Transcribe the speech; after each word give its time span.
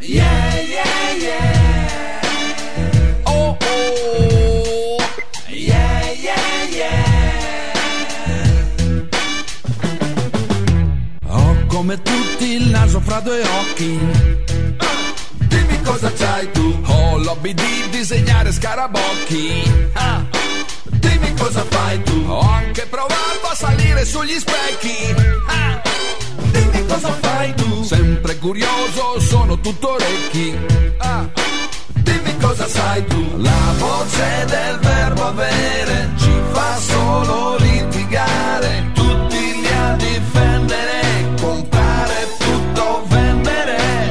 Yeah, 0.00 0.60
yeah, 0.60 1.12
yeah. 1.16 2.20
Oh, 3.26 3.56
oh. 3.60 4.98
Yeah, 5.48 6.12
yeah, 6.12 6.64
yeah. 6.70 7.72
Ho 11.26 11.54
come 11.66 12.00
tutti 12.02 12.52
il 12.54 12.70
naso 12.70 13.00
fra 13.00 13.20
due 13.20 13.42
occhi. 13.42 13.98
Dimmi 15.48 15.80
cosa 15.82 16.10
c'hai 16.12 16.50
tu. 16.52 16.80
Ho 16.86 17.18
l'hobby 17.18 17.52
di 17.52 17.88
disegnare 17.90 18.52
scarabocchi. 18.52 19.62
Dimmi 20.84 21.34
cosa 21.34 21.62
fai 21.68 22.02
tu. 22.04 22.24
Ho 22.26 22.40
anche 22.40 22.86
provato 22.86 23.46
a 23.50 23.54
salire 23.54 24.04
sugli 24.06 24.38
specchi. 24.38 25.14
Ah. 25.46 25.89
Cosa 26.90 27.12
fai 27.20 27.54
tu. 27.54 27.84
Sempre 27.84 28.36
curioso, 28.38 29.20
sono 29.20 29.60
tutto 29.60 29.92
orecchi. 29.92 30.58
Ah. 30.98 31.24
Dimmi 31.94 32.36
cosa 32.38 32.66
sai 32.66 33.06
tu. 33.06 33.36
La 33.36 33.72
voce 33.78 34.44
del 34.46 34.78
verbo 34.80 35.26
avere 35.26 36.10
ci 36.18 36.32
fa 36.50 36.76
solo 36.78 37.56
litigare. 37.58 38.90
Tutti 38.92 39.38
lì 39.38 39.66
a 39.68 39.94
difendere, 39.94 41.00
comprare 41.40 42.28
tutto, 42.38 43.04
vendere. 43.06 44.10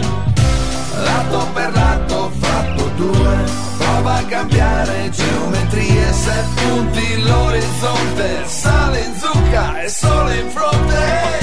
Lato 1.04 1.48
per 1.54 1.73
lato, 1.73 2.32
fatto 2.40 2.92
due. 2.96 3.38
Prova 3.78 4.14
a 4.16 4.23
cambiare 4.23 5.09
geometrie, 5.09 6.14
se 6.14 6.44
punti 6.56 7.22
l'orizzonte. 7.23 8.44
Sale 8.46 9.00
in 9.02 9.16
zucca 9.20 9.82
e 9.82 9.90
sole 9.90 10.36
in 10.38 10.50
fronte. 10.50 11.39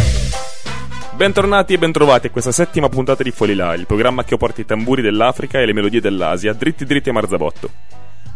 Bentornati 1.17 1.73
e 1.73 1.79
bentrovati 1.79 2.27
a 2.27 2.31
questa 2.31 2.53
settima 2.53 2.91
puntata 2.91 3.23
di 3.23 3.31
Folilà, 3.31 3.73
il 3.73 3.87
programma 3.87 4.23
che 4.23 4.37
porta 4.37 4.61
i 4.61 4.67
tamburi 4.67 5.01
dell'Africa 5.01 5.59
e 5.59 5.65
le 5.65 5.73
melodie 5.73 6.03
dell'Asia 6.03 6.53
dritti 6.53 6.85
dritti 6.85 7.09
a 7.09 7.15
Marzabotto. 7.15 7.71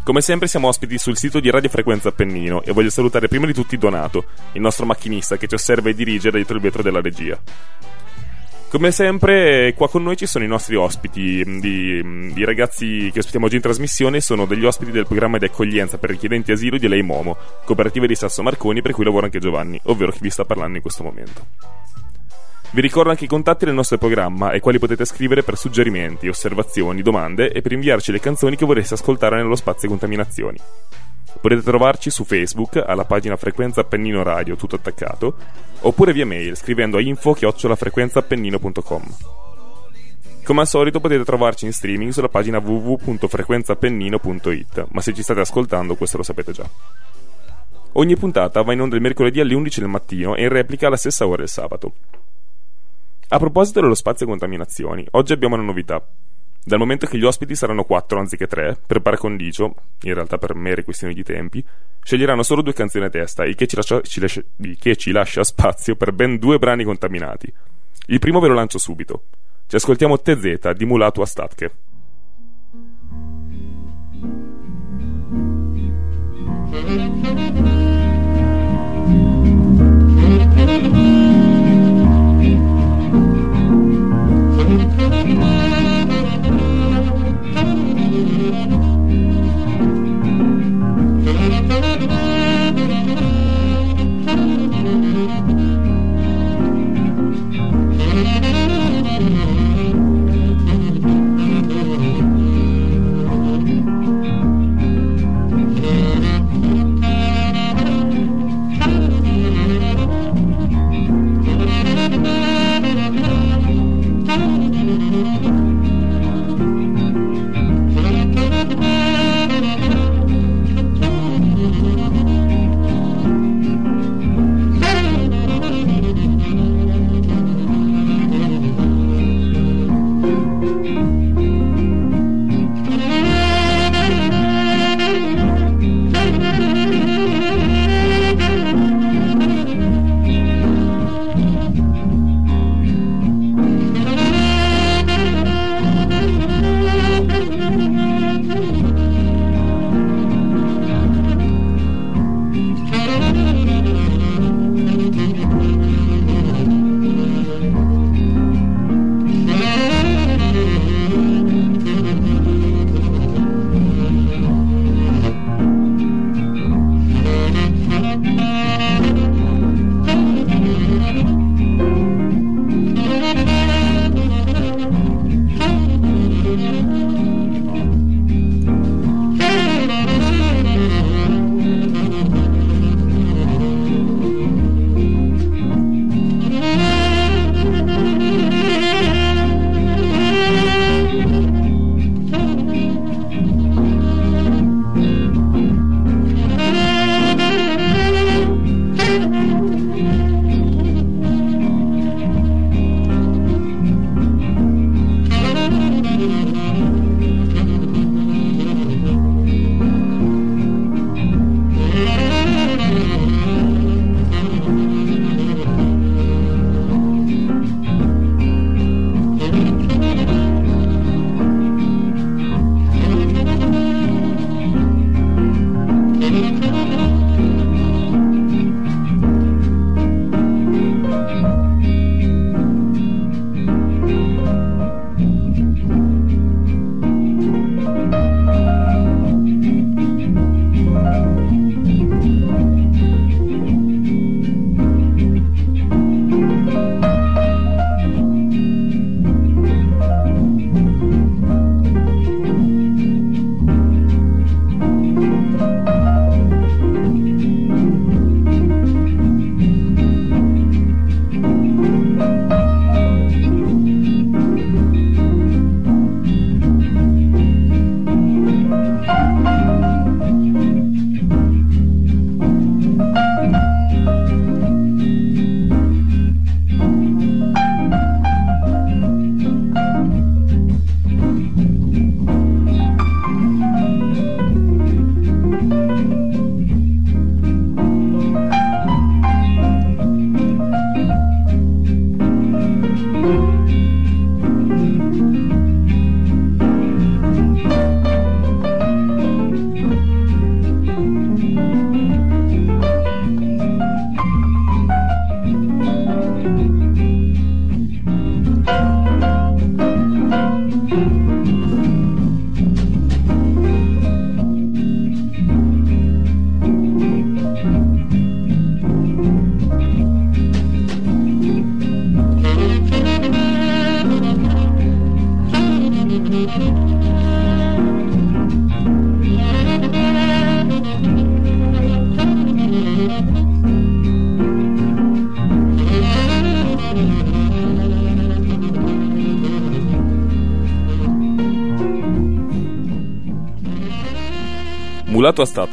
Come 0.03 0.23
sempre 0.23 0.49
siamo 0.49 0.69
ospiti 0.69 0.97
sul 0.97 1.19
sito 1.19 1.41
di 1.41 1.51
Radio 1.51 1.69
Frequenza 1.69 2.09
Appennino 2.09 2.63
e 2.63 2.73
voglio 2.73 2.89
salutare 2.89 3.29
prima 3.29 3.45
di 3.45 3.53
tutti 3.53 3.77
Donato, 3.77 4.25
il 4.53 4.63
nostro 4.63 4.87
macchinista 4.87 5.37
che 5.37 5.47
ci 5.47 5.57
osserva 5.57 5.91
e 5.91 5.95
dirige 5.95 6.31
dietro 6.31 6.55
il 6.57 6.63
vetro 6.63 6.83
della 6.83 7.03
regia. 7.03 7.39
Come 8.71 8.91
sempre, 8.93 9.75
qua 9.77 9.91
con 9.91 10.03
noi 10.03 10.17
ci 10.17 10.25
sono 10.25 10.45
i 10.45 10.49
nostri 10.49 10.75
ospiti, 10.75 11.45
di, 11.61 12.33
di 12.33 12.45
ragazzi 12.47 13.11
che 13.13 13.19
ospitiamo 13.19 13.45
oggi 13.45 13.57
in 13.57 13.63
trasmissione, 13.63 14.23
sono 14.23 14.47
degli 14.47 14.65
ospiti 14.65 14.91
del 14.91 15.07
programma 15.07 15.37
di 15.37 15.45
accoglienza 15.45 15.99
per 15.99 16.09
richiedenti 16.09 16.51
asilo 16.51 16.79
di 16.79 16.89
Lei 16.89 17.03
Momo, 17.03 17.37
cooperativa 17.67 18.07
di 18.07 18.15
Sasso 18.15 18.43
Marconi 18.43 18.81
per 18.81 18.93
cui 18.93 19.05
lavora 19.05 19.27
anche 19.27 19.39
Giovanni, 19.39 19.79
ovvero 19.85 20.13
chi 20.13 20.21
vi 20.23 20.31
sta 20.31 20.47
parlando 20.47 20.77
in 20.77 20.83
questo 20.83 21.03
momento. 21.03 21.47
Vi 22.73 22.81
ricordo 22.81 23.11
anche 23.11 23.25
i 23.25 23.29
contatti 23.29 23.65
del 23.65 23.75
nostro 23.75 23.99
programma 23.99 24.51
ai 24.51 24.61
quali 24.61 24.79
potete 24.79 25.05
scrivere 25.05 25.43
per 25.43 25.57
suggerimenti, 25.57 26.29
osservazioni, 26.29 27.03
domande 27.03 27.51
e 27.51 27.63
per 27.63 27.73
inviarci 27.73 28.13
le 28.13 28.21
canzoni 28.21 28.55
che 28.55 28.65
vorreste 28.65 28.95
ascoltare 28.95 29.39
nello 29.39 29.57
spazio 29.57 29.89
contaminazioni. 29.89 30.57
Potete 31.41 31.63
trovarci 31.63 32.11
su 32.11 32.25
Facebook 32.25 32.77
alla 32.77 33.05
pagina 33.05 33.37
Frequenza 33.37 33.81
Appennino 33.81 34.23
Radio, 34.23 34.55
tutto 34.55 34.77
attaccato, 34.77 35.35
oppure 35.81 36.13
via 36.13 36.25
mail 36.25 36.57
scrivendo 36.57 36.99
a 36.99 37.01
info-frequenzaappennino.com. 37.01 39.03
Come 40.45 40.61
al 40.61 40.69
solito 40.69 41.01
potete 41.01 41.25
trovarci 41.25 41.65
in 41.65 41.73
streaming 41.73 42.13
sulla 42.13 42.29
pagina 42.29 42.59
www.frequenzaappennino.it, 42.59 44.87
ma 44.91 45.01
se 45.01 45.13
ci 45.13 45.23
state 45.23 45.41
ascoltando 45.41 45.97
questo 45.97 46.19
lo 46.19 46.23
sapete 46.23 46.53
già. 46.53 46.71
Ogni 47.95 48.17
puntata 48.17 48.63
va 48.63 48.73
in 48.73 48.81
onda 48.81 48.95
il 48.95 49.03
mercoledì 49.03 49.41
alle 49.41 49.55
11 49.55 49.81
del 49.81 49.89
mattino 49.89 50.37
e 50.37 50.43
in 50.43 50.51
replica 50.51 50.87
alla 50.87 50.97
stessa 50.97 51.27
ora 51.27 51.43
il 51.43 51.49
sabato. 51.49 51.95
A 53.33 53.39
proposito 53.39 53.81
dello 53.81 53.95
spazio 53.95 54.27
contaminazioni, 54.27 55.07
oggi 55.13 55.33
abbiamo 55.33 55.55
una 55.55 55.63
novità. 55.63 56.05
Dal 56.65 56.81
momento 56.81 57.07
che 57.07 57.17
gli 57.17 57.23
ospiti 57.23 57.55
saranno 57.55 57.85
4 57.85 58.19
anziché 58.19 58.49
3, 58.49 58.81
per 58.85 59.03
par 59.03 59.19
condicio, 59.19 59.73
in 60.03 60.15
realtà 60.15 60.37
per 60.37 60.57
mere 60.57 60.83
questioni 60.83 61.15
di 61.15 61.23
tempi, 61.23 61.65
sceglieranno 62.03 62.43
solo 62.43 62.61
due 62.61 62.73
canzoni 62.73 63.05
a 63.05 63.09
testa, 63.09 63.45
il 63.45 63.55
che 63.55 63.69
ci 63.69 63.77
lascia, 63.77 64.01
ci 64.01 64.19
lascia, 64.19 64.43
il 64.57 64.77
che 64.77 64.97
ci 64.97 65.13
lascia 65.13 65.45
spazio 65.45 65.95
per 65.95 66.13
ben 66.13 66.39
due 66.39 66.59
brani 66.59 66.83
contaminati. 66.83 67.55
Il 68.07 68.19
primo 68.19 68.41
ve 68.41 68.49
lo 68.49 68.55
lancio 68.55 68.79
subito. 68.79 69.27
Ci 69.69 69.77
ascoltiamo 69.77 70.21
TZ 70.21 70.73
di 70.73 70.85
Mulatua 70.85 71.25
Statke. 71.25 71.71
Thank 80.83 81.15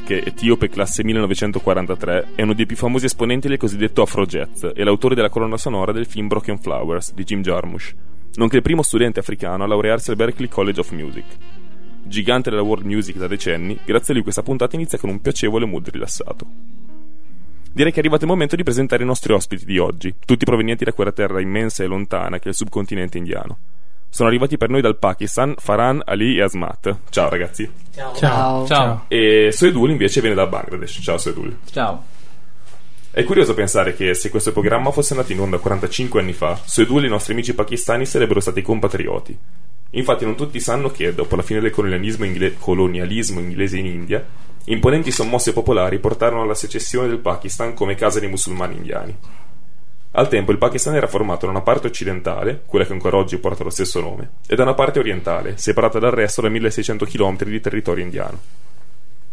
Astatke, 0.07 0.23
etiope 0.23 0.69
classe 0.69 1.03
1943, 1.03 2.29
è 2.35 2.41
uno 2.41 2.53
dei 2.53 2.65
più 2.65 2.77
famosi 2.77 3.05
esponenti 3.05 3.49
del 3.49 3.57
cosiddetto 3.57 4.01
Afro-Jazz 4.01 4.65
e 4.73 4.83
l'autore 4.83 5.15
della 5.15 5.29
colonna 5.29 5.57
sonora 5.57 5.91
del 5.91 6.05
film 6.05 6.27
Broken 6.27 6.59
Flowers 6.59 7.13
di 7.13 7.25
Jim 7.25 7.41
Jarmusch, 7.41 7.93
nonché 8.35 8.55
il 8.55 8.61
primo 8.61 8.83
studente 8.83 9.19
africano 9.19 9.65
a 9.65 9.67
laurearsi 9.67 10.09
al 10.09 10.15
Berklee 10.15 10.47
College 10.47 10.79
of 10.79 10.91
Music. 10.91 11.25
Gigante 12.03 12.49
della 12.49 12.61
world 12.61 12.85
music 12.85 13.17
da 13.17 13.27
decenni, 13.27 13.77
grazie 13.83 14.11
a 14.11 14.15
lui 14.15 14.23
questa 14.23 14.43
puntata 14.43 14.77
inizia 14.77 14.97
con 14.97 15.09
un 15.09 15.19
piacevole 15.19 15.65
mood 15.65 15.89
rilassato. 15.89 16.47
Direi 17.73 17.91
che 17.91 17.97
è 17.97 17.99
arrivato 17.99 18.23
il 18.23 18.31
momento 18.31 18.55
di 18.55 18.63
presentare 18.63 19.03
i 19.03 19.05
nostri 19.05 19.33
ospiti 19.33 19.65
di 19.65 19.77
oggi, 19.77 20.15
tutti 20.25 20.45
provenienti 20.45 20.85
da 20.85 20.93
quella 20.93 21.11
terra 21.11 21.41
immensa 21.41 21.83
e 21.83 21.87
lontana 21.87 22.39
che 22.39 22.45
è 22.45 22.49
il 22.49 22.55
subcontinente 22.55 23.17
indiano. 23.17 23.57
Sono 24.09 24.29
arrivati 24.29 24.57
per 24.57 24.69
noi 24.69 24.81
dal 24.81 24.97
Pakistan 24.97 25.53
Farhan, 25.57 26.01
Ali 26.05 26.37
e 26.37 26.41
Asmat. 26.41 26.97
Ciao 27.09 27.29
ragazzi. 27.29 27.69
Ciao. 27.93 28.15
Ciao. 28.15 28.65
Ciao. 28.65 29.05
E 29.07 29.49
Soedul 29.51 29.91
invece 29.91 30.21
viene 30.21 30.35
dal 30.35 30.49
Bangladesh. 30.49 30.99
Ciao 31.01 31.17
Soedul. 31.17 31.57
Ciao. 31.71 32.03
È 33.11 33.23
curioso 33.23 33.53
pensare 33.53 33.95
che 33.95 34.13
se 34.13 34.29
questo 34.29 34.51
programma 34.51 34.91
fosse 34.91 35.13
andato 35.13 35.31
in 35.31 35.39
onda 35.39 35.57
45 35.57 36.19
anni 36.19 36.33
fa, 36.33 36.59
Soedul 36.63 37.03
e 37.03 37.07
i 37.07 37.09
nostri 37.09 37.33
amici 37.33 37.55
pakistani 37.55 38.05
sarebbero 38.05 38.39
stati 38.39 38.61
compatrioti. 38.61 39.37
Infatti 39.91 40.25
non 40.25 40.35
tutti 40.35 40.59
sanno 40.59 40.91
che, 40.91 41.15
dopo 41.15 41.35
la 41.35 41.41
fine 41.41 41.59
del 41.59 41.71
colonialismo, 41.71 42.25
ingle- 42.25 42.55
colonialismo 42.59 43.39
inglese 43.39 43.77
in 43.77 43.85
India, 43.85 44.23
imponenti 44.65 45.11
sommosse 45.11 45.53
popolari 45.53 45.97
portarono 45.99 46.41
alla 46.41 46.53
secessione 46.53 47.07
del 47.07 47.19
Pakistan 47.19 47.73
come 47.73 47.95
casa 47.95 48.19
dei 48.19 48.29
musulmani 48.29 48.75
indiani. 48.75 49.17
Al 50.17 50.29
tempo 50.29 50.51
il 50.51 50.57
Pakistan 50.57 50.95
era 50.95 51.05
formato 51.05 51.45
da 51.45 51.51
una 51.51 51.61
parte 51.61 51.85
occidentale, 51.85 52.63
quella 52.65 52.85
che 52.85 52.93
ancora 52.93 53.17
oggi 53.17 53.37
porta 53.37 53.63
lo 53.63 53.69
stesso 53.69 54.01
nome, 54.01 54.31
e 54.47 54.55
da 54.55 54.63
una 54.63 54.73
parte 54.73 54.97
orientale, 54.97 55.57
separata 55.57 55.99
dal 55.99 56.09
resto 56.09 56.41
da 56.41 56.49
1600 56.49 57.05
km 57.05 57.43
di 57.43 57.61
territorio 57.61 58.03
indiano. 58.03 58.39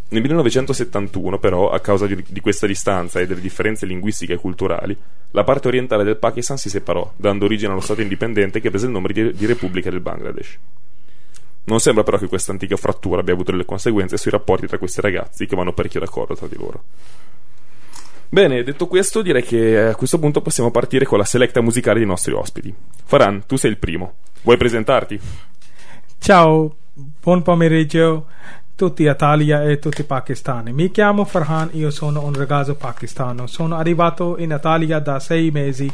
Nel 0.09 0.21
1971, 0.21 1.39
però, 1.39 1.71
a 1.71 1.81
causa 1.81 2.07
di, 2.07 2.23
di, 2.29 2.41
questa 2.41 2.67
distanza 2.67 3.19
e 3.19 3.27
delle 3.27 3.41
differenze 3.41 3.87
linguistiche 3.87 4.35
e 4.35 4.37
culturali, 4.37 4.95
la 5.31 5.43
parte 5.43 5.69
orientale 5.69 6.05
del 6.05 6.19
Pakistan 6.19 6.59
si 6.59 6.69
separò, 6.69 7.15
dando 7.17 7.47
origine 7.47 7.73
allo 7.73 7.81
Stato 7.81 8.03
indipendente 8.03 8.61
che 8.61 8.69
prese 8.69 8.85
il 8.85 8.93
nome 8.93 9.11
di, 9.11 9.33
di 9.33 9.47
Repubblica 9.47 9.89
del 9.89 10.01
Bangladesh. 10.01 10.59
Non 11.65 11.81
sembra 11.81 12.05
però 12.05 12.19
che 12.19 12.29
questa 12.29 12.53
antica 12.53 12.77
frattura 12.77 13.21
abbia 13.21 13.33
avuto 13.33 13.53
delle 13.53 13.65
conseguenze 13.65 14.19
sui 14.19 14.31
rapporti 14.31 14.67
tra 14.67 14.77
questi 14.77 15.01
ragazzi 15.01 15.47
che 15.47 15.57
vanno 15.57 15.73
parecchio 15.73 16.01
d'accordo 16.01 16.37
tra 16.37 16.47
di 16.47 16.57
loro. 16.59 16.83
Bene, 18.35 18.65
detto 18.65 18.89
questo, 18.89 19.23
direi 19.23 19.45
che 19.45 19.81
a 19.81 19.95
questo 19.95 20.19
punto 20.19 20.43
possiamo 20.43 20.73
partire 20.73 21.05
con 21.05 21.19
la 21.19 21.25
selecta 21.25 21.61
musicale 21.61 21.99
dei 21.99 22.09
nostri 22.09 22.33
ospiti. 22.33 22.75
Faran, 23.05 23.47
tu 23.47 23.55
sei 23.55 23.71
il 23.71 23.79
primo. 23.79 24.15
Vuoi 24.43 24.57
presentarti? 24.57 25.21
Ciao, 26.19 26.75
buon 26.93 27.43
pomeriggio 27.43 28.27
tutti 28.75 29.05
Italia 29.05 29.63
e 29.63 29.79
tutti 29.79 30.03
pakistani. 30.03 30.73
Mi 30.73 30.91
chiamo 30.91 31.25
Farhan, 31.25 31.69
io 31.75 31.91
sono 31.91 32.25
un 32.25 32.35
ragazzo 32.35 32.75
pakistano. 32.75 33.47
Sono 33.47 33.77
arrivato 33.77 34.37
in 34.39 34.51
Italia 34.51 34.99
da 34.99 35.21
sei 35.21 35.53
mesi 35.53 35.89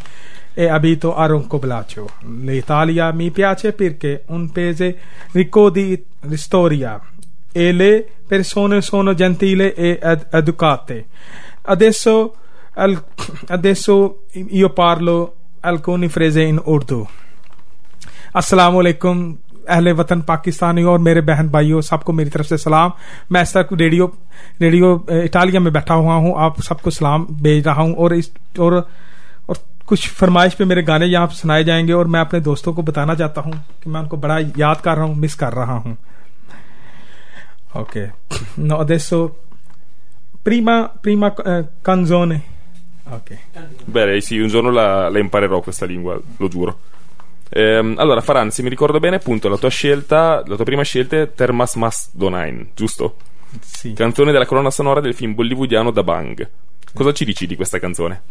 e 0.54 0.66
abito 0.66 1.14
a 1.14 1.26
Roncoblaccio. 1.26 2.08
L'Italia 2.20 3.12
mi 3.12 3.30
piace 3.30 3.74
perché 3.74 4.14
è 4.14 4.22
un 4.28 4.50
paese 4.50 4.96
ricco 5.32 5.68
di 5.68 6.02
storia 6.36 6.98
e 7.52 7.72
le 7.72 8.06
persone 8.26 8.80
sono 8.80 9.12
gentili 9.12 9.74
e 9.74 9.98
ed- 10.00 10.28
educate. 10.30 11.06
Adesso, 11.64 12.34
al, 12.74 13.02
adesso 13.48 14.24
io 14.32 14.70
parlo 14.70 15.34
alcune 15.60 16.08
frasi 16.08 16.42
in 16.42 16.60
Urdu. 16.66 17.06
अस्सलाम 18.36 18.74
वालेकुम 18.74 19.18
अहले 19.68 19.92
वतन 19.92 20.20
पाकिस्तानी 20.22 20.82
और 20.82 20.98
मेरे 20.98 21.20
बहन 21.20 21.48
भाइयों 21.50 21.80
सबको 21.80 22.12
मेरी 22.12 22.30
तरफ़ 22.30 22.46
से 22.46 22.56
सलाम 22.58 22.92
मैं 23.32 23.42
इस 23.42 23.56
तक 23.56 23.68
रेडियो 23.72 24.06
रेडियो 24.60 25.06
इटालिया 25.24 25.60
में 25.60 25.72
बैठा 25.72 25.94
हुआ 25.94 26.14
हूँ 26.14 26.34
आप 26.38 26.60
सबको 26.62 26.90
सलाम 26.90 27.26
भेज 27.42 27.66
रहा 27.66 27.82
हूँ 27.82 27.94
और 27.94 28.14
इस 28.14 28.30
और 28.60 28.74
और 29.48 29.58
कुछ 29.86 30.08
फरमाइश 30.08 30.54
पे 30.54 30.64
मेरे 30.64 30.82
गाने 30.82 31.06
यहाँ 31.06 31.26
सुनाए 31.34 31.64
जाएँगे 31.64 31.92
और 31.92 32.06
मैं 32.06 32.20
अपने 32.20 32.40
दोस्तों 32.40 32.72
को 32.74 32.82
बताना 32.82 33.14
चाहता 33.14 33.40
हूँ 33.40 33.52
कि 33.82 33.90
मैं 33.90 34.00
उनको 34.00 34.16
बड़ा 34.16 34.38
याद 34.58 34.80
कर 34.80 34.96
रहा 34.96 35.04
हूँ 35.04 35.16
मिस 35.16 35.34
कर 35.34 35.52
रहा 35.52 35.76
हूँ 35.78 35.96
okay 37.76 38.06
no 38.68 38.78
adesso 38.84 39.18
prima, 40.42 40.92
prima 41.00 41.34
eh, 41.34 41.64
canzone. 41.80 42.42
Ok. 43.04 43.36
Bene, 43.84 44.20
sì, 44.20 44.38
un 44.38 44.48
giorno 44.48 44.70
la, 44.70 45.08
la 45.08 45.18
imparerò 45.18 45.60
questa 45.60 45.86
lingua, 45.86 46.20
lo 46.36 46.48
giuro. 46.48 46.78
Ehm, 47.50 47.94
allora, 47.98 48.20
Faran, 48.20 48.50
se 48.50 48.62
mi 48.62 48.68
ricordo 48.68 49.00
bene, 49.00 49.16
appunto, 49.16 49.48
la 49.48 49.56
tua 49.56 49.70
scelta, 49.70 50.42
la 50.46 50.54
tua 50.54 50.64
prima 50.64 50.82
scelta 50.82 51.16
è 51.16 51.32
Termas 51.32 51.74
Mas 51.74 52.10
Donain, 52.12 52.70
giusto? 52.74 53.16
Sì. 53.60 53.92
Canzone 53.94 54.30
della 54.30 54.46
colonna 54.46 54.70
sonora 54.70 55.00
del 55.00 55.14
film 55.14 55.34
bollywoodiano 55.34 55.90
Da 55.90 56.04
Bang. 56.04 56.48
Cosa 56.92 57.12
ci 57.12 57.24
dici 57.24 57.46
di 57.46 57.56
questa 57.56 57.78
canzone? 57.78 58.22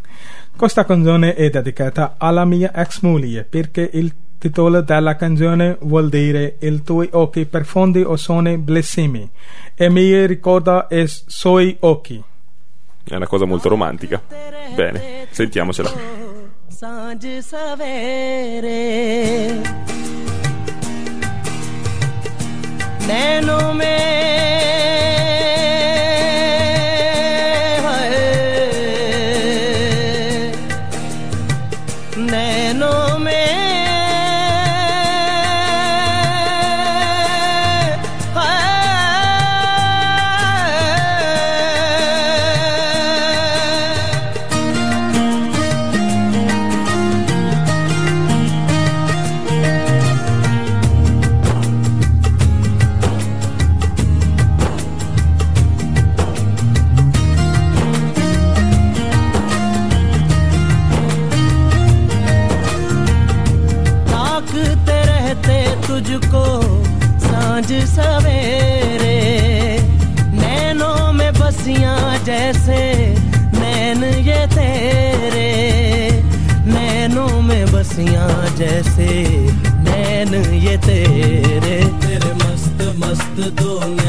Questa 0.55 0.85
canzone 0.85 1.33
è 1.33 1.49
dedicata 1.49 2.15
alla 2.17 2.45
mia 2.45 2.73
ex 2.73 3.01
moglie 3.01 3.43
perché 3.43 3.89
il 3.93 4.13
titolo 4.39 4.81
della 4.81 5.15
canzone 5.15 5.77
vuol 5.81 6.09
dire 6.09 6.55
i 6.59 6.81
tuoi 6.81 7.09
occhi 7.11 7.45
profondi 7.45 8.01
o 8.01 8.15
sono 8.15 8.57
blessimi 8.57 9.29
e 9.75 9.89
mi 9.89 10.25
ricorda 10.25 10.87
i 10.89 11.05
suoi 11.07 11.77
occhi. 11.81 12.23
È 13.03 13.15
una 13.15 13.27
cosa 13.27 13.45
molto 13.45 13.69
romantica. 13.69 14.19
Bene, 14.73 15.27
sentiamocela. 15.29 15.91
Sanj 16.67 17.39
savere 17.39 18.67
Naino 23.05 23.73
mein 23.73 24.18
the 83.39 83.51
door 83.51 83.87
now. 83.87 84.08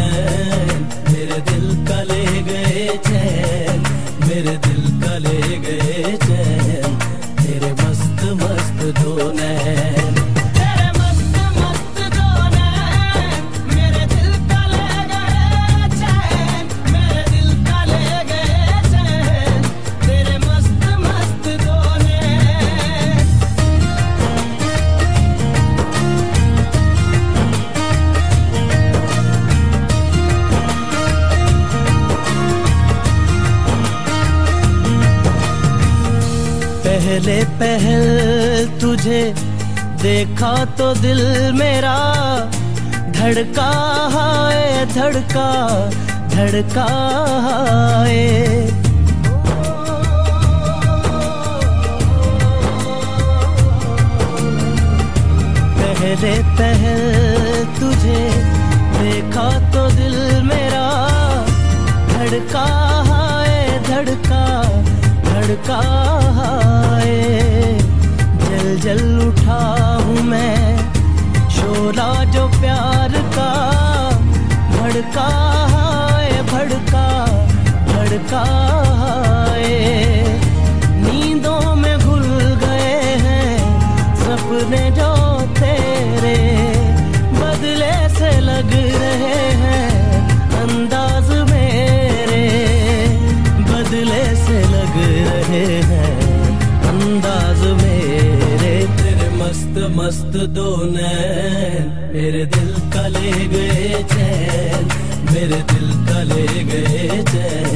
देखा 40.21 40.65
तो 40.65 40.95
दिल 40.95 41.21
मेरा, 41.53 41.97
धड़का 43.11 43.69
है 44.15 44.85
धड़का 44.95 45.47
धड़का 46.29 46.85
है 48.05 48.67
पहले 55.79 56.35
पहल 56.61 57.03
तुझे 57.81 58.21
देखा 59.01 59.49
तो 59.73 59.89
दिल 59.97 60.43
मेरा, 60.43 60.87
धड़का 62.13 62.67
है 63.09 63.83
धड़का 63.83 64.47
धड़का 65.31 65.83
है 67.01 67.79
जल 68.39 68.81
जल 68.81 69.29
उठा 69.29 69.80
मैं 70.31 70.77
शोला 71.51 72.13
जो 72.25 72.47
प्यार 72.61 73.13
का 73.37 73.51
भड़का 74.71 75.29
है, 75.73 76.43
भड़का 76.43 77.07
भड़का 77.89 78.45
है। 79.55 79.73
नींदों 81.03 81.75
में 81.75 81.99
घुल 81.99 82.29
गए 82.65 83.03
हैं 83.25 83.59
सपने 84.23 84.85
जो 85.01 85.11
तेरे, 85.59 86.39
बदले 87.41 87.93
से 88.19 88.31
लग 88.41 88.73
रहे 89.03 89.43
हैं 89.65 89.89
अंदाज 90.63 91.31
मेरे, 91.51 92.45
बदले 93.71 94.25
से 94.47 94.63
लग 94.77 94.97
रहे 95.29 95.67
हैं। 95.93 96.20
मस्त 100.11 100.37
दो 100.55 100.71
नैन, 100.91 101.85
मेरे 102.13 102.45
दिल 102.55 102.71
का 102.93 103.03
ले 103.15 103.31
गए 103.53 104.03
चैन, 104.13 104.89
मेरे 105.31 105.61
दिल 105.71 105.89
का 106.09 106.23
ले 106.31 106.47
गए 106.71 107.23
चैन। 107.31 107.70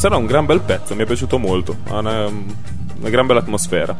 Era 0.00 0.16
un 0.16 0.26
gran 0.26 0.46
bel 0.46 0.60
pezzo, 0.60 0.94
mi 0.94 1.02
è 1.02 1.06
piaciuto 1.06 1.38
molto. 1.38 1.76
Ha 1.88 1.98
una, 1.98 2.26
una 2.26 3.08
gran 3.10 3.26
bella 3.26 3.40
atmosfera. 3.40 3.96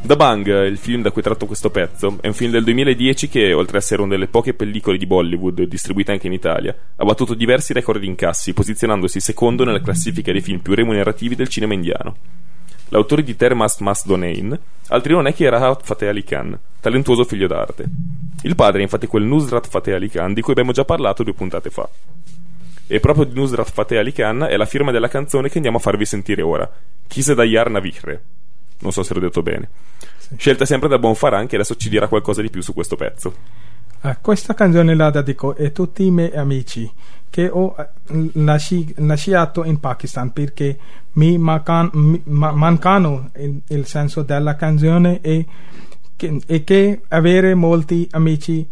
The 0.00 0.16
Bang, 0.16 0.46
il 0.64 0.78
film 0.78 1.02
da 1.02 1.10
cui 1.10 1.22
tratto 1.22 1.46
questo 1.46 1.70
pezzo, 1.70 2.18
è 2.20 2.26
un 2.26 2.32
film 2.32 2.50
del 2.50 2.64
2010 2.64 3.28
che, 3.28 3.52
oltre 3.52 3.76
a 3.76 3.80
essere 3.80 4.02
una 4.02 4.12
delle 4.12 4.26
poche 4.26 4.54
pellicole 4.54 4.98
di 4.98 5.06
Bollywood 5.06 5.62
distribuite 5.62 6.12
anche 6.12 6.26
in 6.26 6.32
Italia, 6.32 6.74
ha 6.96 7.04
battuto 7.04 7.34
diversi 7.34 7.72
record 7.72 8.00
di 8.00 8.06
incassi, 8.06 8.52
posizionandosi 8.52 9.20
secondo 9.20 9.64
nella 9.64 9.80
classifica 9.80 10.32
dei 10.32 10.40
film 10.40 10.58
più 10.58 10.74
remunerativi 10.74 11.34
del 11.34 11.48
cinema 11.48 11.74
indiano. 11.74 12.16
L'autore 12.90 13.22
di 13.22 13.36
Ter 13.36 13.54
Mast 13.54 13.80
Mast 13.80 14.06
Donain, 14.06 14.58
altri 14.88 15.12
non 15.12 15.26
è 15.26 15.34
che 15.34 15.48
Rahat 15.48 15.82
Fateh 15.84 16.08
Ali 16.08 16.24
Khan, 16.24 16.58
talentuoso 16.80 17.24
figlio 17.24 17.46
d'arte. 17.46 17.84
Il 18.42 18.54
padre 18.54 18.78
è 18.80 18.82
infatti 18.82 19.06
quel 19.06 19.24
Nusrat 19.24 19.68
Fateh 19.68 19.94
Ali 19.94 20.08
Khan 20.08 20.32
di 20.32 20.40
cui 20.40 20.52
abbiamo 20.52 20.72
già 20.72 20.84
parlato 20.84 21.22
due 21.22 21.34
puntate 21.34 21.70
fa. 21.70 21.88
E 22.90 23.00
proprio 23.00 23.24
di 23.24 23.34
Nusrat 23.34 23.70
Fateh 23.70 23.98
Ali 23.98 24.12
Khan 24.12 24.46
è 24.48 24.56
la 24.56 24.64
firma 24.64 24.90
della 24.90 25.08
canzone 25.08 25.50
che 25.50 25.56
andiamo 25.56 25.76
a 25.76 25.80
farvi 25.80 26.06
sentire 26.06 26.40
ora, 26.40 26.68
Kise 27.06 27.34
Dayar 27.34 27.68
Navihre. 27.68 28.22
Non 28.80 28.92
so 28.92 29.02
se 29.02 29.12
l'ho 29.12 29.20
detto 29.20 29.42
bene. 29.42 29.68
Scelta 30.36 30.64
sempre 30.64 30.88
da 30.88 30.98
Bonfaran 30.98 31.46
che 31.46 31.56
adesso 31.56 31.76
ci 31.76 31.90
dirà 31.90 32.08
qualcosa 32.08 32.40
di 32.40 32.48
più 32.48 32.62
su 32.62 32.72
questo 32.72 32.96
pezzo. 32.96 33.34
Eh, 34.00 34.16
questa 34.22 34.54
canzone 34.54 34.94
la 34.94 35.10
dedico 35.10 35.54
a 35.58 35.68
tutti 35.68 36.06
i 36.06 36.10
miei 36.10 36.32
amici 36.32 36.90
che 37.28 37.48
ho 37.48 37.74
eh, 37.76 38.30
lasci- 38.34 38.94
lasciato 38.98 39.64
in 39.64 39.80
Pakistan 39.80 40.32
perché 40.32 40.78
mi, 41.12 41.36
mancan- 41.36 41.90
mi- 41.92 42.22
ma- 42.24 42.52
mancano 42.52 43.30
il, 43.36 43.60
il 43.68 43.86
senso 43.86 44.22
della 44.22 44.56
canzone 44.56 45.20
e 45.20 45.44
che, 46.16 46.40
e 46.46 46.64
che 46.64 47.02
avere 47.08 47.54
molti 47.54 48.08
amici 48.12 48.66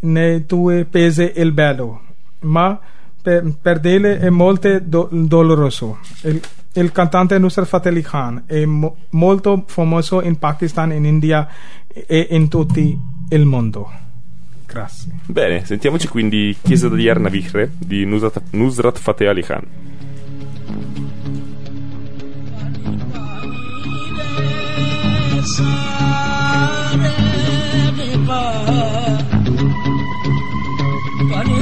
nei 0.00 0.46
due 0.46 0.86
pesi 0.86 1.30
il 1.36 1.52
bello 1.52 2.02
ma 2.40 2.80
per, 3.20 3.52
perderle 3.60 4.18
è 4.18 4.30
molto 4.30 4.78
do- 4.80 5.08
doloroso. 5.10 5.98
Il, 6.22 6.40
il 6.74 6.92
cantante 6.92 7.38
Nusrat 7.38 7.66
Fateh 7.66 7.88
Ali 7.88 8.02
Khan 8.02 8.44
è 8.46 8.64
mo- 8.64 8.96
molto 9.10 9.64
famoso 9.66 10.22
in 10.22 10.38
Pakistan 10.38 10.92
in 10.92 11.04
India 11.04 11.48
e 11.86 12.28
in 12.30 12.48
tutto 12.48 12.78
il 12.78 13.44
mondo. 13.44 13.90
Grazie. 14.66 15.12
Bene, 15.26 15.64
sentiamoci 15.64 16.06
quindi 16.06 16.56
Chiesa 16.62 16.88
di 16.88 17.08
Arnavihre 17.08 17.72
di 17.76 18.04
Nusrat, 18.04 18.40
Nusrat 18.50 18.98
Fateh 18.98 19.26
Ali 19.26 19.42
Khan. 19.42 19.66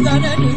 ga 0.05 0.15
da 0.25 0.33
ni 0.41 0.49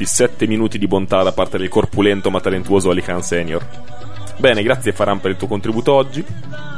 persi 0.00 0.06
7 0.06 0.46
minuti 0.46 0.78
di 0.78 0.86
bontà 0.86 1.22
da 1.22 1.32
parte 1.32 1.58
del 1.58 1.68
corpulento 1.68 2.30
ma 2.30 2.40
talentuoso 2.40 2.90
Alican 2.90 3.22
Senior. 3.22 3.66
Bene, 4.38 4.62
grazie 4.62 4.92
Faran 4.92 5.20
per 5.20 5.32
il 5.32 5.36
tuo 5.36 5.46
contributo 5.46 5.92
oggi. 5.92 6.24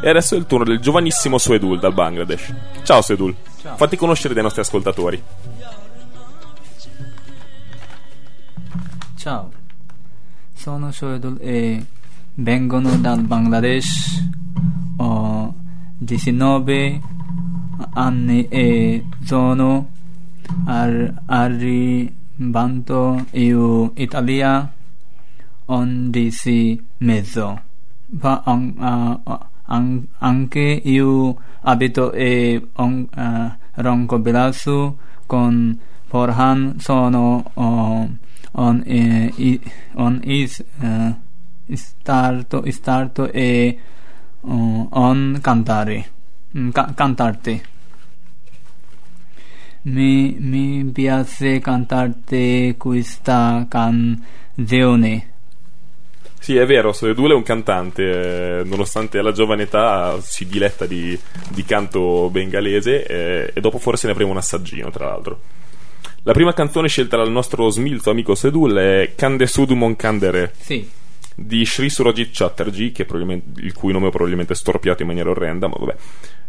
E 0.03 0.09
adesso 0.09 0.35
è 0.35 0.39
il 0.39 0.47
turno 0.47 0.65
del 0.65 0.81
giovanissimo 0.81 1.39
Suedul 1.39 1.79
dal 1.79 1.95
Bangladesh. 1.95 2.53
Ciao 2.83 3.01
Suedul, 3.01 3.35
Ciao. 3.61 3.77
fatti 3.77 3.97
conoscere 3.97 4.35
dai 4.35 4.43
nostri 4.43 4.63
ascoltatori. 4.63 5.23
Ciao, 9.17 9.53
sono 10.53 10.91
Suedul 10.91 11.39
e 11.41 11.85
vengo 12.35 12.81
dal 12.81 13.23
Bangladesh. 13.23 14.31
Ho 14.97 15.55
19 15.99 17.01
anni 17.95 18.49
e 18.49 19.05
sono 19.25 19.89
arrivato. 21.27 22.21
banto 22.37 23.27
iu 23.33 23.93
Italia 23.97 24.69
on 25.67 25.89
ondisi 26.13 26.81
mezzo 26.99 27.61
va 28.21 28.43
an, 28.45 28.75
uh, 28.79 29.39
an, 29.67 30.07
anche 30.19 30.81
iu 30.85 31.37
abito 31.63 32.13
e 32.13 32.61
on, 32.77 33.09
uh, 33.17 33.51
ronco 33.75 34.19
belasu 34.19 34.97
con 35.27 35.79
forhan 36.09 36.79
sono 36.79 37.45
um, 37.55 38.19
on 38.53 38.83
e 38.85 39.33
i, 39.37 39.61
on 39.95 40.21
is 40.25 40.63
uh, 40.81 41.15
starto 41.73 42.65
starto 42.71 43.31
e 43.33 43.79
um, 44.43 44.89
on 44.91 45.39
cantare. 45.41 46.11
Mm, 46.57 46.71
ca 46.71 46.93
cantarte. 46.95 47.72
Mi, 49.83 50.37
mi 50.39 50.85
piace 50.93 51.59
cantarti 51.59 52.75
questa 52.79 53.67
canzone. 53.69 55.31
Sì, 56.39 56.57
è 56.57 56.67
vero, 56.67 56.93
Suedul 56.93 57.31
è 57.31 57.35
un 57.35 57.45
cantante, 57.45 58.61
eh, 58.61 58.65
nonostante 58.65 59.23
la 59.23 59.31
giovane 59.31 59.63
età 59.63 60.21
si 60.21 60.47
diletta 60.47 60.87
di, 60.87 61.19
di 61.51 61.65
canto 61.65 62.29
bengalese 62.31 63.07
eh, 63.07 63.51
e 63.55 63.61
dopo 63.61 63.79
forse 63.79 64.07
ne 64.07 64.13
avremo 64.13 64.33
un 64.33 64.39
assaggino, 64.39 64.91
tra 64.91 65.07
l'altro. 65.07 65.41
La 66.25 66.33
prima 66.33 66.53
canzone 66.53 66.89
scelta 66.89 67.17
dal 67.17 67.31
nostro 67.31 67.69
smilzo 67.69 68.11
amico 68.11 68.35
Suedul 68.35 68.75
è 68.75 69.13
Kande 69.17 69.47
Sudumon 69.47 69.97
Kandere 69.97 70.53
sì 70.57 70.89
di 71.35 71.65
Sri 71.65 71.89
Surajit 71.89 72.31
Chatterjee, 72.33 72.93
il 73.57 73.73
cui 73.73 73.93
nome 73.93 74.07
ho 74.07 74.11
probabilmente 74.11 74.55
storpiato 74.55 75.03
in 75.03 75.09
maniera 75.09 75.31
orrenda, 75.31 75.69
ma 75.69 75.77
vabbè. 75.79 75.97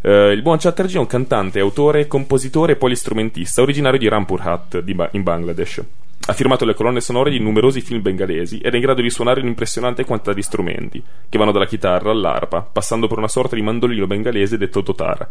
Eh, 0.01 0.31
il 0.31 0.41
buon 0.41 0.57
Chatterjee 0.57 0.97
è 0.97 0.99
un 0.99 1.07
cantante, 1.07 1.59
autore, 1.59 2.07
compositore 2.07 2.73
e 2.73 2.75
polistrumentista 2.75 3.61
originario 3.61 3.99
di 3.99 4.07
Rampurhat 4.07 4.79
di 4.79 4.93
Ba- 4.93 5.09
in 5.13 5.23
Bangladesh. 5.23 5.83
Ha 6.25 6.33
firmato 6.33 6.63
le 6.63 6.73
colonne 6.73 7.01
sonore 7.01 7.31
di 7.31 7.39
numerosi 7.39 7.81
film 7.81 8.01
bengalesi 8.01 8.59
ed 8.59 8.73
è 8.73 8.75
in 8.75 8.81
grado 8.81 9.01
di 9.01 9.09
suonare 9.09 9.41
un'impressionante 9.41 10.05
quantità 10.05 10.33
di 10.33 10.41
strumenti, 10.41 11.03
che 11.27 11.37
vanno 11.37 11.51
dalla 11.51 11.65
chitarra 11.65 12.11
all'arpa, 12.11 12.61
passando 12.61 13.07
per 13.07 13.17
una 13.17 13.27
sorta 13.27 13.55
di 13.55 13.61
mandolino 13.61 14.07
bengalese 14.07 14.57
detto 14.57 14.83
totara. 14.83 15.29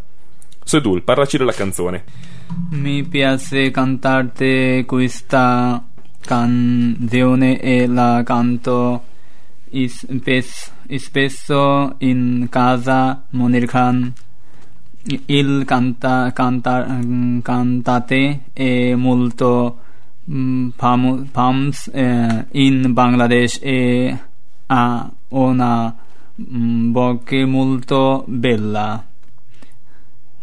Sedul, 0.64 1.02
parlaci 1.02 1.38
della 1.38 1.52
canzone. 1.52 2.04
Mi 2.70 3.02
piace 3.04 3.70
cantarti 3.70 4.84
questa 4.86 5.82
canzone 6.20 7.60
e 7.60 7.86
la 7.86 8.22
canto 8.24 9.02
spesso 10.98 11.94
in 11.98 12.46
casa 12.50 13.24
Monir 13.30 13.66
Khan. 13.66 14.12
Il 15.26 15.64
canta, 15.64 16.30
canta, 16.32 16.86
mm, 16.86 17.40
cantate 17.40 18.42
è 18.52 18.94
molto 18.94 19.78
mm, 20.30 20.68
famo- 20.76 21.24
famous 21.32 21.90
eh, 21.92 22.46
in 22.52 22.92
Bangladesh 22.92 23.58
e 23.62 24.18
ha 24.66 25.10
una 25.28 25.96
mm, 26.40 26.92
voce 26.92 27.44
molto 27.46 28.24
bella. 28.28 29.04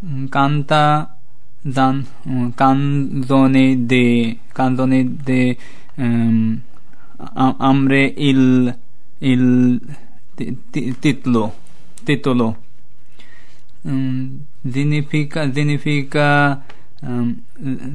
Mm, 0.05 0.25
canta 0.25 1.15
zan, 1.69 2.05
mm, 2.27 2.49
canzone 2.55 3.85
de 3.85 4.39
canzone 4.51 5.15
de 5.23 5.57
ehm, 5.95 6.61
a- 7.17 7.55
amre 7.59 8.13
il 8.17 8.75
il 9.19 9.79
ti- 10.35 10.57
ti- 10.69 10.95
titolo 10.99 11.67
titolo. 12.03 12.57
Mm, 13.87 14.39
significa 14.69 15.51
significa 15.53 16.61
um, 17.01 17.41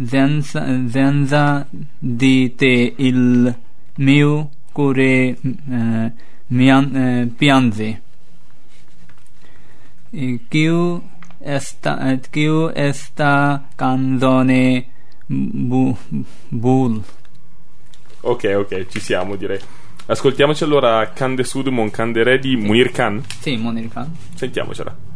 senza, 0.07 0.65
senza 0.89 1.67
di 1.99 2.55
te 2.55 2.95
il 2.97 3.55
mio 3.97 4.51
cuore 4.73 5.37
eh, 5.71 6.13
mian- 6.47 6.97
eh, 6.97 7.27
piange 7.37 8.03
e 10.11 10.41
chiù 10.49 11.03
esta 11.39 12.19
chiù 12.31 12.71
esta 12.73 13.69
canzone 13.75 14.87
bu, 15.27 15.97
bul. 16.49 17.03
Ok, 18.23 18.55
ok, 18.57 18.87
ci 18.87 19.01
siamo 19.01 19.37
direi. 19.37 19.61
Ascoltiamoci 20.07 20.65
allora 20.65 21.11
Kande 21.15 21.45
Sudumon 21.45 21.91
Kande 21.91 22.23
Re 22.23 22.39
di 22.39 22.57
Munir 22.57 22.91
Khan. 22.91 23.25
Sì, 23.41 23.57
Munir 23.57 23.89
Khan. 23.89 24.15
Sentiamocela. 24.35 25.13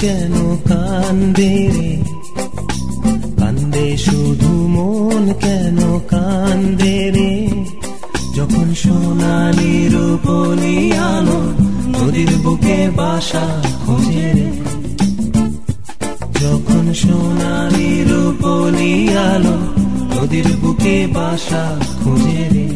কেন 0.00 0.45
কান্দে 1.08 1.54
রে 1.74 1.90
কান্দে 3.40 3.86
শুধু 3.96 4.52
মন 4.74 5.24
কেন 5.42 5.78
কান্দে 6.12 6.98
রে 7.14 7.32
যখন 8.36 8.68
সোনালি 8.82 9.74
রূপলি 9.94 10.76
আলো 11.10 11.40
নদীর 11.94 12.32
বুকে 12.44 12.78
বাসা 12.98 13.44
খোঁজে 13.84 14.28
রে। 14.36 14.48
যখন 16.42 16.84
সোনালি 17.02 17.90
রূপলি 18.10 18.92
আলো 19.30 19.56
নদীর 20.14 20.48
বুকে 20.62 20.96
বাসা 21.16 21.64
খোঁজে 22.00 22.42
রে। 22.54 22.66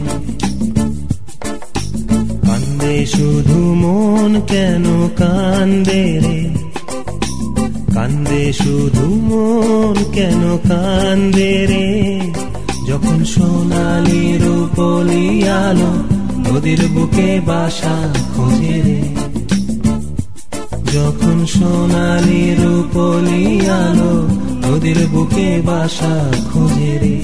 কান্দে 2.47 2.97
শুধু 3.07 3.59
মন 3.83 4.33
কেন 4.51 4.85
কান্দে 5.21 6.03
রে 6.25 6.38
কান্দে 8.01 8.53
শুধু 8.53 9.07
মন 9.15 10.05
কেন 10.13 10.59
কান্দে 10.69 11.67
রে? 11.67 12.21
যখন 12.89 13.25
সোনালি 13.25 14.39
রূপলি 14.39 15.49
আলো 15.49 15.93
নদীর 16.37 16.89
বুকে 16.89 17.41
বাসা 17.47 18.13
খোঁজে 18.37 18.83
রে। 18.83 19.03
যখন 20.93 21.47
সোনালি 21.47 22.57
রূপলি 22.59 23.69
আলো 23.69 24.29
নদীর 24.69 25.07
বুকে 25.07 25.63
বাসা 25.67 26.31
খোঁজে 26.53 26.99
রে। 27.03 27.19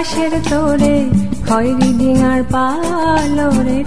আকাশের 0.00 0.34
তোরে 0.50 0.96
খয়রি 1.48 1.90
ডিঙার 2.00 2.40
পালো 2.54 3.48
রে। 3.66 3.78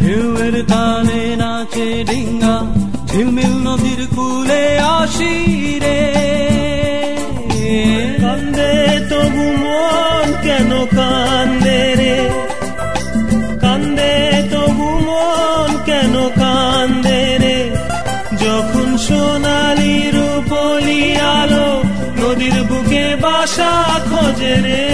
ঢেউয়ের 0.00 0.56
তালে 0.70 1.22
নাচে 1.40 1.88
ডিঙ্গা 2.08 2.56
ঝিলমিল 3.08 3.54
নদীর 3.66 4.02
কুলে 4.14 4.64
আসি 4.96 5.34
রে 5.84 6.00
কান্দে 8.22 8.72
তবু 9.10 9.44
মন 9.62 10.26
কেন 10.44 10.70
কান্দে 10.96 11.80
রে? 11.98 12.16
বাসা 23.52 23.74
খোঁজে 24.10 24.54
রে 24.64 24.84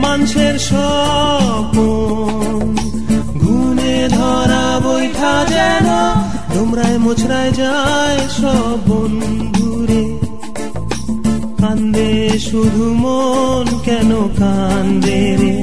মানুষের 0.00 0.56
স্বপন। 0.68 2.60
ঘুনে 3.40 3.96
ধরা 4.08 4.66
বৈঠা 4.84 5.34
যেন 5.48 5.88
তোমরায় 6.54 6.98
মোছরায় 6.98 7.52
যায় 7.52 8.20
সব 8.38 8.76
বন্ধুরে। 8.86 10.04
কান্দে 11.60 12.12
শুধু 12.50 12.84
মন 13.04 13.66
কেন 13.84 14.10
কান্দে 14.38 15.22
রে? 15.40 15.56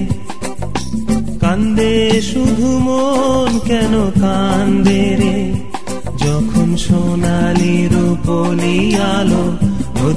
কান্দে 1.42 1.94
শুধু 2.32 2.70
মন 2.88 3.52
কেন 3.68 3.94
কান্দে 4.22 5.04
রে? 5.20 5.23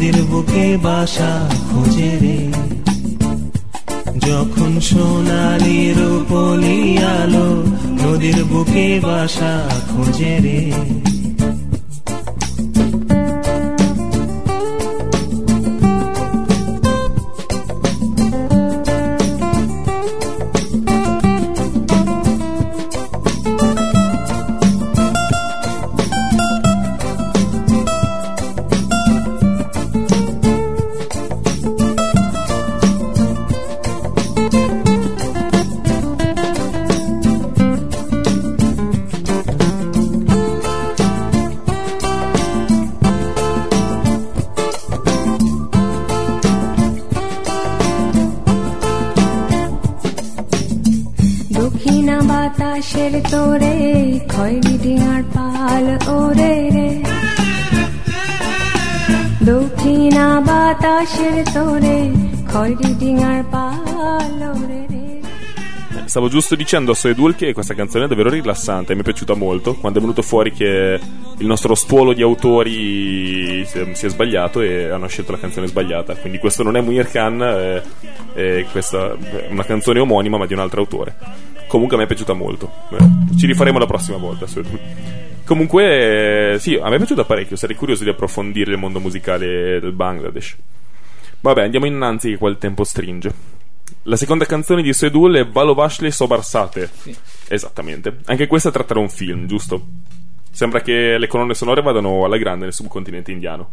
নদীর 0.06 0.22
বুকে 0.24 0.66
বাসা 0.82 1.32
খুঁজে 1.70 2.12
রে। 2.22 2.38
যখন 4.26 4.72
সোনালি 4.80 5.78
রূপলি 5.98 6.78
আলো 7.16 7.48
নদীর 8.02 8.38
বুকে 8.44 8.88
বাসা 9.02 9.52
খুঁজে 9.90 10.34
রে। 10.44 10.60
Stavo 66.16 66.30
giusto 66.30 66.54
dicendo 66.54 66.92
a 66.92 66.94
Soedul 66.94 67.34
che 67.34 67.52
questa 67.52 67.74
canzone 67.74 68.06
è 68.06 68.08
davvero 68.08 68.30
rilassante, 68.30 68.94
mi 68.94 69.00
è 69.00 69.04
piaciuta 69.04 69.34
molto. 69.34 69.74
Quando 69.74 69.98
è 69.98 70.00
venuto 70.00 70.22
fuori 70.22 70.50
che 70.50 70.98
il 71.36 71.46
nostro 71.46 71.74
stuolo 71.74 72.14
di 72.14 72.22
autori 72.22 73.62
si 73.66 73.78
è, 73.78 73.86
è 73.86 74.08
sbagliato 74.08 74.62
e 74.62 74.88
hanno 74.88 75.08
scelto 75.08 75.32
la 75.32 75.38
canzone 75.38 75.66
sbagliata. 75.66 76.14
Quindi 76.14 76.38
questo 76.38 76.62
non 76.62 76.74
è 76.74 76.80
Munir 76.80 77.10
Khan, 77.10 77.42
eh, 77.42 77.82
eh, 78.32 78.66
questa 78.70 79.12
è 79.12 79.48
una 79.50 79.64
canzone 79.64 79.98
omonima 79.98 80.38
ma 80.38 80.46
di 80.46 80.54
un 80.54 80.60
altro 80.60 80.80
autore. 80.80 81.16
Comunque 81.66 81.96
a 81.96 81.98
me 81.98 82.04
è 82.06 82.08
piaciuta 82.08 82.32
molto. 82.32 82.72
Ci 83.36 83.44
rifaremo 83.44 83.78
la 83.78 83.84
prossima 83.84 84.16
volta. 84.16 84.46
Soedul. 84.46 84.80
Comunque, 85.44 86.54
eh, 86.54 86.58
sì, 86.58 86.76
a 86.76 86.88
me 86.88 86.94
è 86.94 86.96
piaciuta 86.96 87.24
parecchio. 87.24 87.56
Sarei 87.56 87.76
curioso 87.76 88.04
di 88.04 88.08
approfondire 88.08 88.72
il 88.72 88.78
mondo 88.78 89.00
musicale 89.00 89.80
del 89.80 89.92
Bangladesh. 89.92 90.56
Vabbè, 91.40 91.60
andiamo 91.60 91.84
innanzi 91.84 92.30
che 92.30 92.38
qua 92.38 92.48
il 92.48 92.56
tempo 92.56 92.84
stringe. 92.84 93.64
La 94.02 94.16
seconda 94.16 94.44
canzone 94.44 94.82
di 94.82 94.92
Soedul 94.92 95.34
è 95.34 95.46
Valovashli 95.46 96.10
Sobarsate. 96.10 96.90
Sì. 96.92 97.16
Esattamente. 97.48 98.18
Anche 98.26 98.46
questa 98.46 98.70
tratterà 98.70 99.00
un 99.00 99.08
film, 99.08 99.46
giusto? 99.46 99.86
Sembra 100.50 100.80
che 100.80 101.18
le 101.18 101.26
colonne 101.26 101.54
sonore 101.54 101.82
vadano 101.82 102.24
alla 102.24 102.38
grande 102.38 102.64
nel 102.64 102.72
subcontinente 102.72 103.30
indiano. 103.30 103.70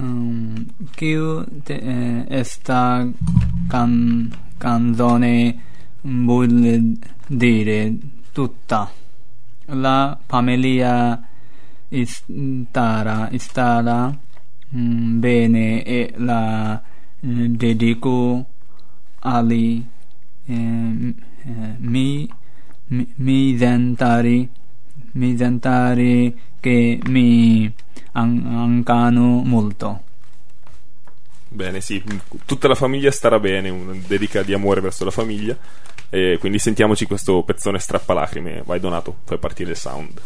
Mm, 0.00 0.56
Kiu 0.94 1.44
te, 1.62 1.74
eh, 1.74 2.24
esta 2.28 3.06
can, 3.68 4.32
canzone 4.58 5.60
vuol 6.00 6.96
dire 7.26 7.94
tutta 8.32 8.90
la 9.66 10.18
famiglia 10.26 11.22
stara, 12.04 13.30
stara 13.36 14.18
mm, 14.76 15.20
bene 15.20 15.82
e 15.84 16.12
la 16.16 16.82
eh, 17.20 17.48
dedico 17.50 18.46
ali 19.24 19.86
eh, 20.46 20.52
mi, 20.52 22.28
mi, 22.86 23.14
mi 23.16 23.56
sentari 23.58 24.48
mi 25.12 25.36
sentari 25.36 26.36
che 26.60 27.00
mi 27.06 27.72
an- 28.12 28.42
mancano 28.44 29.42
molto 29.44 30.02
Bene, 31.54 31.80
sì, 31.80 32.02
tutta 32.46 32.66
la 32.66 32.74
famiglia 32.74 33.12
starà 33.12 33.38
bene, 33.38 33.68
una 33.68 33.94
dedica 33.94 34.42
di 34.42 34.52
amore 34.54 34.80
verso 34.80 35.04
la 35.04 35.12
famiglia. 35.12 35.56
E 36.10 36.36
quindi 36.40 36.58
sentiamoci 36.58 37.06
questo 37.06 37.44
pezzone 37.44 37.78
strappalacrime. 37.78 38.62
Vai 38.66 38.80
Donato, 38.80 39.18
fai 39.22 39.38
partire 39.38 39.70
il 39.70 39.76
sound. 39.76 40.20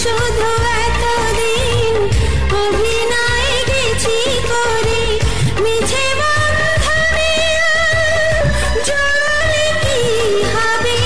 শুধু 0.00 0.48
এতদিন 0.84 1.94
গেছি 3.70 4.18
করে, 4.50 5.02
মিছে 5.64 6.06
কি 9.82 9.98
হবে? 10.54 11.00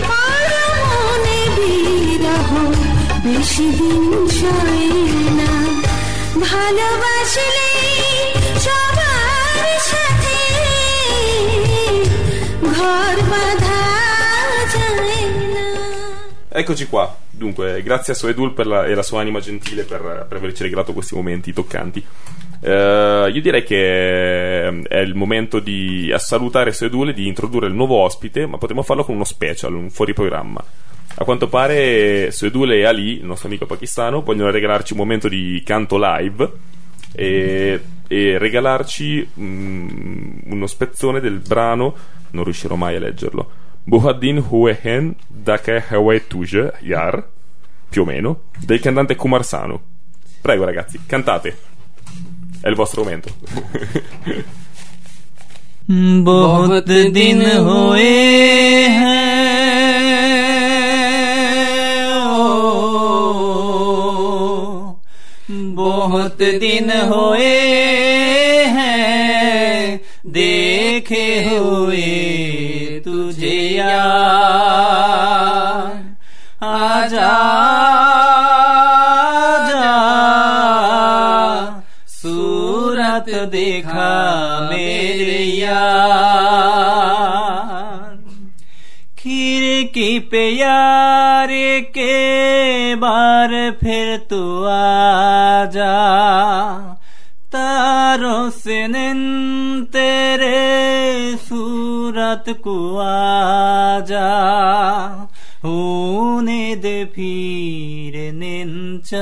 মনে 0.00 1.40
বিরহ 1.56 2.50
বেশি 3.24 3.66
দিন 3.78 4.12
সয় 4.38 4.84
ঘর 12.74 13.16
বাঁধা 13.30 13.82
যায় 14.74 15.22
না। 15.54 15.66
Eccoci 16.60 16.86
qua. 16.92 17.04
Dunque, 17.38 17.80
grazie 17.82 18.12
a 18.12 18.16
Soedul 18.16 18.52
la- 18.64 18.84
e 18.84 18.94
la 18.94 19.02
sua 19.02 19.20
anima 19.20 19.38
gentile 19.38 19.84
per, 19.84 20.26
per 20.28 20.38
averci 20.38 20.64
regalato 20.64 20.92
questi 20.92 21.14
momenti 21.14 21.52
toccanti. 21.52 22.04
Eh, 22.60 23.30
io 23.32 23.40
direi 23.40 23.62
che 23.62 24.66
è 24.82 24.98
il 24.98 25.14
momento 25.14 25.60
di 25.60 26.12
salutare 26.16 26.72
Soedul 26.72 27.10
e 27.10 27.12
di 27.14 27.28
introdurre 27.28 27.68
il 27.68 27.74
nuovo 27.74 27.96
ospite, 27.98 28.46
ma 28.46 28.58
potremmo 28.58 28.82
farlo 28.82 29.04
con 29.04 29.14
uno 29.14 29.24
special, 29.24 29.72
un 29.74 29.88
fuori 29.88 30.12
programma. 30.12 30.62
A 31.20 31.24
quanto 31.24 31.46
pare 31.48 32.32
Soedul 32.32 32.72
e 32.72 32.84
Ali, 32.84 33.18
il 33.18 33.24
nostro 33.24 33.46
amico 33.46 33.66
pakistano, 33.66 34.22
vogliono 34.22 34.50
regalarci 34.50 34.92
un 34.94 34.98
momento 34.98 35.28
di 35.28 35.62
canto 35.64 35.96
live 35.96 36.52
e, 37.12 37.80
e 38.08 38.38
regalarci 38.38 39.28
mm, 39.38 40.38
uno 40.46 40.66
spezzone 40.66 41.20
del 41.20 41.38
brano, 41.38 41.94
non 42.30 42.42
riuscirò 42.42 42.74
mai 42.74 42.96
a 42.96 43.00
leggerlo. 43.00 43.50
Buhaddin 43.87 44.39
Huehen 44.49 45.15
Dake 45.27 45.83
Hawaii 45.89 46.21
Tuje 46.27 46.73
Yar, 46.81 47.23
più 47.89 48.01
o 48.01 48.05
meno, 48.05 48.41
del 48.59 48.79
cantante 48.79 49.15
Kumar 49.15 49.43
Sanu. 49.43 49.79
Prego 50.41 50.65
ragazzi, 50.65 50.99
cantate. 51.05 51.57
È 52.61 52.69
il 52.69 52.75
vostro 52.75 53.03
momento. 53.03 53.29
बहुत 56.23 56.89
दिन 57.11 57.41
हुए 57.59 58.11
हैं 58.87 59.33
ओ, 62.23 62.45
बहुत 65.79 66.43
दिन 66.63 66.91
हुए 67.11 67.51
हैं 68.77 69.99
देखे 70.25 71.25
हुए 71.49 72.56
तुझे 72.98 73.56
यार। 73.76 73.88
आजा 76.64 77.34
सूरत 82.08 83.28
देखा 83.52 84.10
मेरे 84.70 85.44
यार। 85.44 86.58
खिड़की 89.18 90.18
पे 90.18 90.48
यार 90.48 91.48
के 91.94 92.14
बार 92.94 93.50
फिर 93.80 94.16
तू 94.30 94.64
आजा। 94.64 95.96
तारों 97.48 98.50
से 98.50 98.86
निन 98.88 99.20
सूरत 102.28 102.48
को 102.58 102.96
आजा। 102.98 104.28
होने 105.64 106.76
दे 106.76 107.04
फिर 107.04 108.16
निंचार 108.34 109.14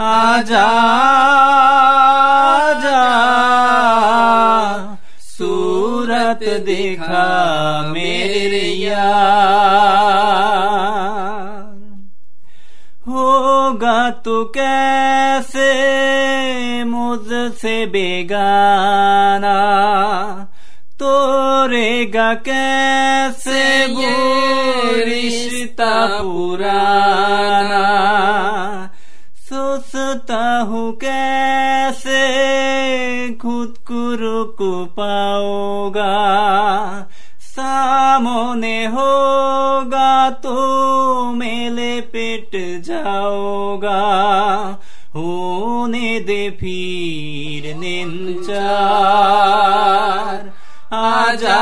आजा 0.00 0.66
आजा। 2.60 3.04
सूरत 5.20 6.42
देखा 6.66 7.26
मेरे 7.86 8.66
यार 8.84 9.91
तो 14.24 14.44
कैसे 14.44 15.70
मुझसे 16.84 17.86
बेगाना? 17.86 19.56
तोरेगा 20.98 22.34
कैसे 22.34 23.86
वो 23.86 24.10
रिश्ता 25.04 26.22
पुराना? 26.22 27.82
सोचता 29.36 30.58
हूँ 30.58 30.92
कैसे 31.04 32.22
खुद 33.34 33.74
को 33.90 34.14
रोक 34.14 34.56
पाओगा 34.96 36.12
सामने 37.40 38.86
होगा 38.86 40.01
तो 40.30 40.56
मेले 41.32 42.00
पेट 42.12 42.50
जाओगा 42.84 44.02
होने 45.14 46.10
दे 46.20 46.42
फिर 46.50 47.74
निंचार। 47.76 48.60
आजा 50.94 51.60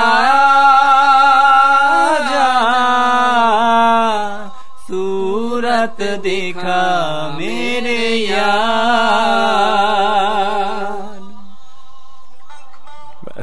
सूरत 4.86 6.00
देखा 6.22 6.82
मेरे 7.38 8.02
यार। 8.16 9.99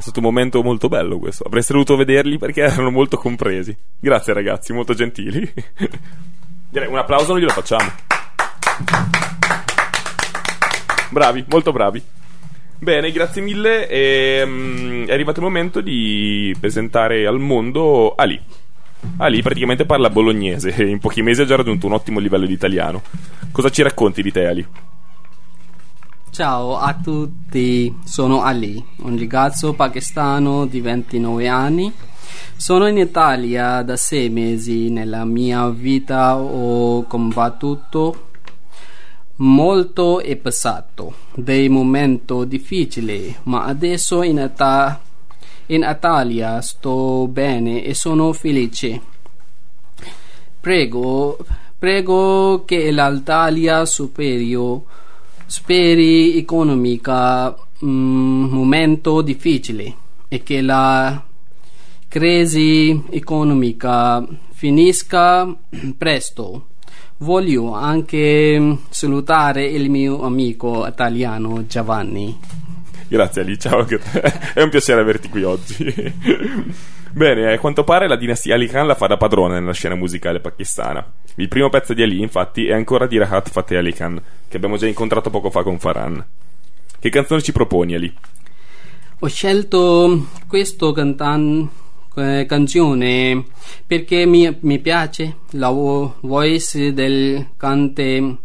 Stato 0.07 0.19
un 0.19 0.25
momento 0.25 0.63
molto 0.63 0.87
bello 0.87 1.19
questo. 1.19 1.43
Avreste 1.43 1.73
dovuto 1.73 1.95
vederli 1.95 2.37
perché 2.37 2.61
erano 2.61 2.89
molto 2.89 3.17
compresi. 3.17 3.75
Grazie 3.99 4.33
ragazzi, 4.33 4.73
molto 4.73 4.93
gentili. 4.93 5.39
Direi 6.69 6.87
un 6.87 6.97
applauso 6.97 7.31
non 7.31 7.39
glielo 7.39 7.51
facciamo. 7.51 7.91
Bravi, 11.09 11.45
molto 11.49 11.71
bravi. 11.71 12.01
Bene, 12.79 13.11
grazie 13.11 13.41
mille. 13.41 13.87
E, 13.89 14.43
mm, 14.45 15.05
è 15.07 15.13
arrivato 15.13 15.39
il 15.39 15.45
momento 15.45 15.81
di 15.81 16.55
presentare 16.59 17.25
al 17.25 17.39
mondo 17.39 18.15
Ali. 18.15 18.39
Ali 19.17 19.41
praticamente 19.41 19.85
parla 19.85 20.09
bolognese 20.09 20.73
e 20.73 20.87
in 20.87 20.99
pochi 20.99 21.21
mesi 21.21 21.41
ha 21.41 21.45
già 21.45 21.55
raggiunto 21.55 21.85
un 21.85 21.93
ottimo 21.93 22.19
livello 22.19 22.45
di 22.45 22.53
italiano. 22.53 23.01
Cosa 23.51 23.69
ci 23.69 23.81
racconti 23.81 24.21
di 24.21 24.31
te, 24.31 24.45
Ali? 24.47 24.67
Ciao 26.37 26.77
a 26.77 26.93
tutti, 26.93 27.91
sono 28.05 28.43
Ali, 28.43 28.85
un 28.97 29.17
ragazzo 29.17 29.73
pakistano 29.73 30.67
di 30.67 30.81
29 30.81 31.47
anni. 31.47 31.91
Sono 32.55 32.85
in 32.85 32.97
Italia 32.97 33.81
da 33.81 33.97
sei 33.97 34.29
mesi. 34.29 34.91
Nella 34.91 35.25
mia 35.25 35.67
vita 35.69 36.37
ho 36.37 37.01
combattuto 37.07 38.27
molto 39.37 40.19
e 40.19 40.35
passato 40.35 41.15
dei 41.33 41.69
momenti 41.69 42.45
difficili, 42.45 43.35
ma 43.45 43.63
adesso 43.63 44.21
in, 44.21 44.37
Ita- 44.37 45.01
in 45.65 45.87
Italia 45.89 46.61
sto 46.61 47.27
bene 47.27 47.83
e 47.83 47.95
sono 47.95 48.31
felice. 48.33 49.01
Prego, 50.59 51.39
prego 51.79 52.63
che 52.63 52.91
l'Italia 52.91 53.83
superi, 53.85 54.55
superi 55.47 56.37
economica 56.37 57.55
mm, 57.83 58.43
momento 58.49 59.21
difficile 59.21 59.95
e 60.27 60.43
che 60.43 60.61
la 60.61 61.23
crisi 62.07 63.03
economica 63.09 64.23
finisca 64.53 65.47
presto. 65.97 66.67
Voglio 67.19 67.73
anche 67.73 68.77
salutare 68.89 69.65
il 69.65 69.89
mio 69.89 70.21
amico 70.21 70.85
italiano 70.85 71.65
Giovanni. 71.65 72.37
Grazie 73.07 73.41
Ali, 73.41 73.57
ciao 73.57 73.79
anche 73.79 73.97
te. 73.97 74.21
È 74.53 74.61
un 74.61 74.69
piacere 74.69 75.01
averti 75.01 75.29
qui 75.29 75.43
oggi. 75.43 76.13
Bene, 77.11 77.53
a 77.53 77.57
quanto 77.57 77.83
pare 77.83 78.07
la 78.07 78.17
dinastia 78.17 78.53
Ali 78.53 78.67
Khan 78.67 78.85
la 78.85 78.93
fa 78.93 79.07
da 79.07 79.17
padrona 79.17 79.57
nella 79.57 79.73
scena 79.73 79.95
musicale 79.95 80.39
pakistana. 80.39 81.03
Il 81.39 81.49
primo 81.49 81.69
pezzo 81.69 81.93
di 81.93 82.01
Ali, 82.01 82.19
infatti, 82.19 82.65
è 82.65 82.73
ancora 82.73 83.05
di 83.05 83.15
Rahat 83.15 83.51
Fateh 83.51 83.77
Ali 83.77 83.93
Khan, 83.93 84.19
che 84.47 84.57
abbiamo 84.57 84.75
già 84.77 84.87
incontrato 84.87 85.29
poco 85.29 85.51
fa 85.51 85.61
con 85.61 85.77
Farhan. 85.77 86.25
Che 86.99 87.09
canzone 87.09 87.43
ci 87.43 87.51
proponi, 87.51 87.93
Ali? 87.93 88.11
Ho 89.19 89.27
scelto 89.27 90.29
questo 90.47 90.91
cantan- 90.93 91.69
eh, 92.15 92.45
canzone 92.47 93.45
perché 93.85 94.25
mi, 94.25 94.57
mi 94.61 94.79
piace 94.79 95.37
la 95.51 95.69
vo- 95.69 96.15
voice 96.21 96.91
del 96.93 97.49
cante- 97.55 98.37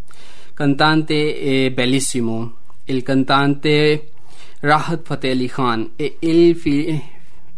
cantante 0.52 1.38
è 1.38 1.70
bellissimo. 1.70 2.56
Il 2.84 3.02
cantante 3.02 4.10
Rahat 4.60 5.00
Fateh 5.02 5.30
Ali 5.30 5.48
Khan 5.48 5.92
è 5.96 6.12
il, 6.18 6.56
fi- 6.56 7.02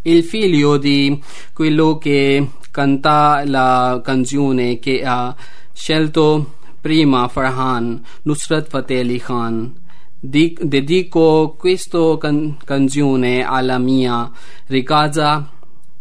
il 0.02 0.22
figlio 0.22 0.76
di 0.76 1.20
quello 1.52 1.98
che 1.98 2.46
canta 2.74 3.44
la 3.46 4.00
canzone 4.02 4.80
che 4.80 5.04
ha 5.04 5.32
scelto 5.72 6.54
prima 6.80 7.28
Farhan 7.28 8.02
Nusrat 8.22 8.66
Fateh 8.66 8.98
Ali 8.98 9.20
Khan. 9.20 9.72
Di- 10.18 10.58
dedico 10.60 11.54
questa 11.56 12.18
can- 12.18 12.56
canzone 12.64 13.44
alla 13.44 13.78
mia 13.78 14.28
ragazza 14.66 15.48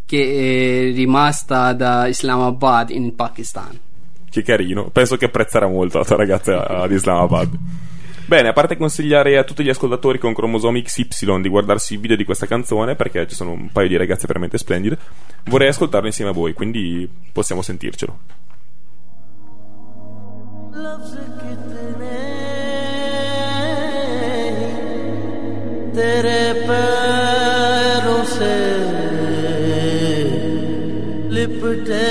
che 0.03 0.89
è 0.89 0.95
rimasta 0.95 1.73
da 1.73 2.07
Islamabad 2.07 2.89
in 2.89 3.13
Pakistan. 3.13 3.77
Che 4.31 4.41
carino, 4.41 4.89
penso 4.89 5.15
che 5.15 5.25
apprezzerà 5.25 5.67
molto 5.67 5.99
la 5.99 6.05
tua 6.05 6.15
ragazza 6.15 6.65
ad 6.65 6.91
Islamabad. 6.91 7.49
Bene, 8.26 8.48
a 8.48 8.52
parte 8.52 8.76
consigliare 8.76 9.38
a 9.38 9.44
tutti 9.44 9.64
gli 9.64 9.70
ascoltatori 9.70 10.18
con 10.18 10.34
cromosomi 10.34 10.82
XY 10.82 11.40
di 11.40 11.48
guardarsi 11.48 11.94
il 11.94 12.00
video 12.00 12.16
di 12.16 12.24
questa 12.24 12.46
canzone, 12.46 12.94
perché 12.94 13.26
ci 13.26 13.34
sono 13.34 13.52
un 13.52 13.70
paio 13.72 13.88
di 13.88 13.96
ragazze 13.96 14.26
veramente 14.26 14.58
splendide, 14.58 14.98
vorrei 15.44 15.68
ascoltarlo 15.68 16.06
insieme 16.06 16.30
a 16.30 16.34
voi, 16.34 16.52
quindi 16.52 17.08
possiamo 17.32 17.62
sentircelo. 17.62 18.18
लफ्ज 20.78 21.14
कितने 21.40 22.18
तेरे 25.96 26.42
पैरों 26.68 28.22
से 28.34 28.54
लिपटे 31.34 32.04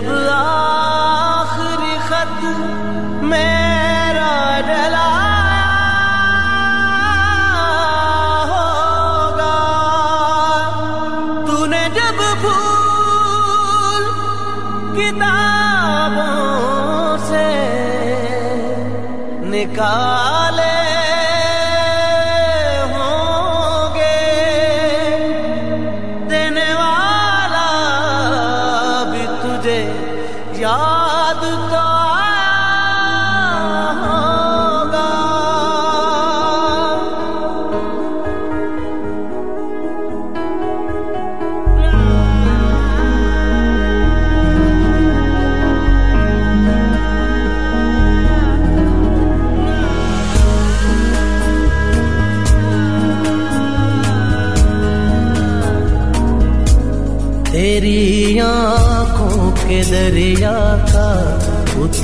never 0.00 0.14
lost. 0.14 0.55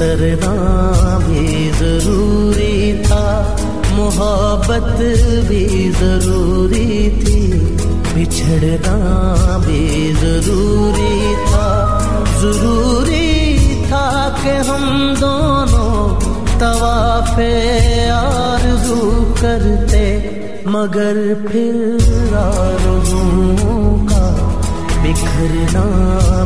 उतरना 0.03 1.19
भी 1.19 1.71
ज़रूरी 1.71 3.03
था। 3.05 3.25
मोहब्बत 3.95 4.99
भी 5.49 5.67
ज़रूरी 5.91 6.95
थी। 7.21 7.43
बिछड़ना 8.15 8.97
भी 9.59 10.13
ज़रूरी 10.13 11.35
था। 11.47 11.69
ज़रूरी 12.41 13.31
था 13.87 14.09
कि 14.43 14.57
हम 14.69 15.15
दोनों 15.21 15.95
तवाफे 16.59 17.53
आरज़ू 18.09 19.01
करते, 19.41 20.05
मगर 20.67 21.15
फिर 21.47 22.35
आरज़ुओं 22.35 24.07
का 24.07 24.27
बिखरना 25.03 25.87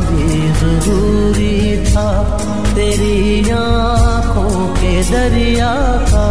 भी 0.07 0.27
ज़रूरी 0.61 1.85
था। 1.85 2.07
आँखों 3.55 4.67
के 4.79 4.93
दरिया 5.11 5.73
का 6.11 6.27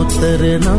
उतरना 0.00 0.74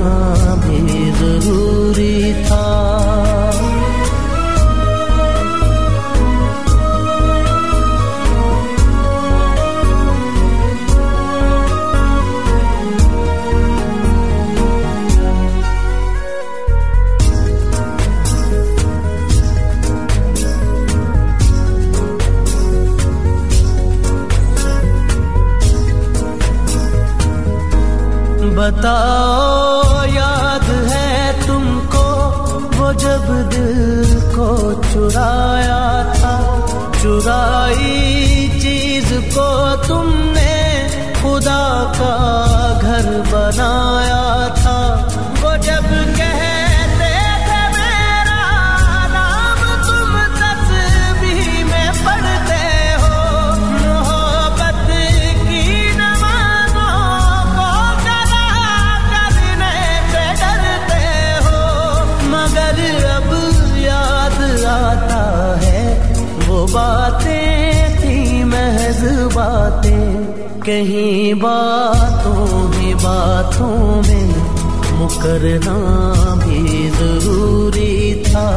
बताओ, 28.66 30.04
याद 30.10 30.70
है 30.92 31.48
तुमको 31.48 32.06
वो 32.78 32.88
जब 32.94 33.26
दिल 33.50 34.10
को 34.36 34.48
चुराया 34.84 35.84
था। 36.14 36.34
चुराई 37.02 38.50
चीज़ 38.62 39.14
को 39.36 39.50
तुमने 39.88 40.56
खुदा 41.22 41.66
का 42.00 42.16
घर 42.82 43.06
बनाया 43.30 44.26
था। 44.50 44.65
कहीं 70.66 71.34
बातों 71.34 72.70
में 72.70 72.96
बातों 72.98 74.02
में 74.02 74.30
मुकरना 75.00 75.78
भी 76.36 76.90
ज़रूरी 76.90 78.24
था। 78.24 78.48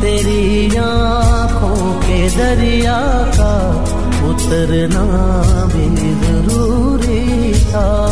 तेरी 0.00 0.76
आँखों 0.76 1.92
के 2.00 2.20
दरिया 2.28 2.98
का 3.36 3.52
उतरना 4.30 5.04
भी 5.74 5.88
ज़रूरी 6.24 7.54
था। 7.54 8.11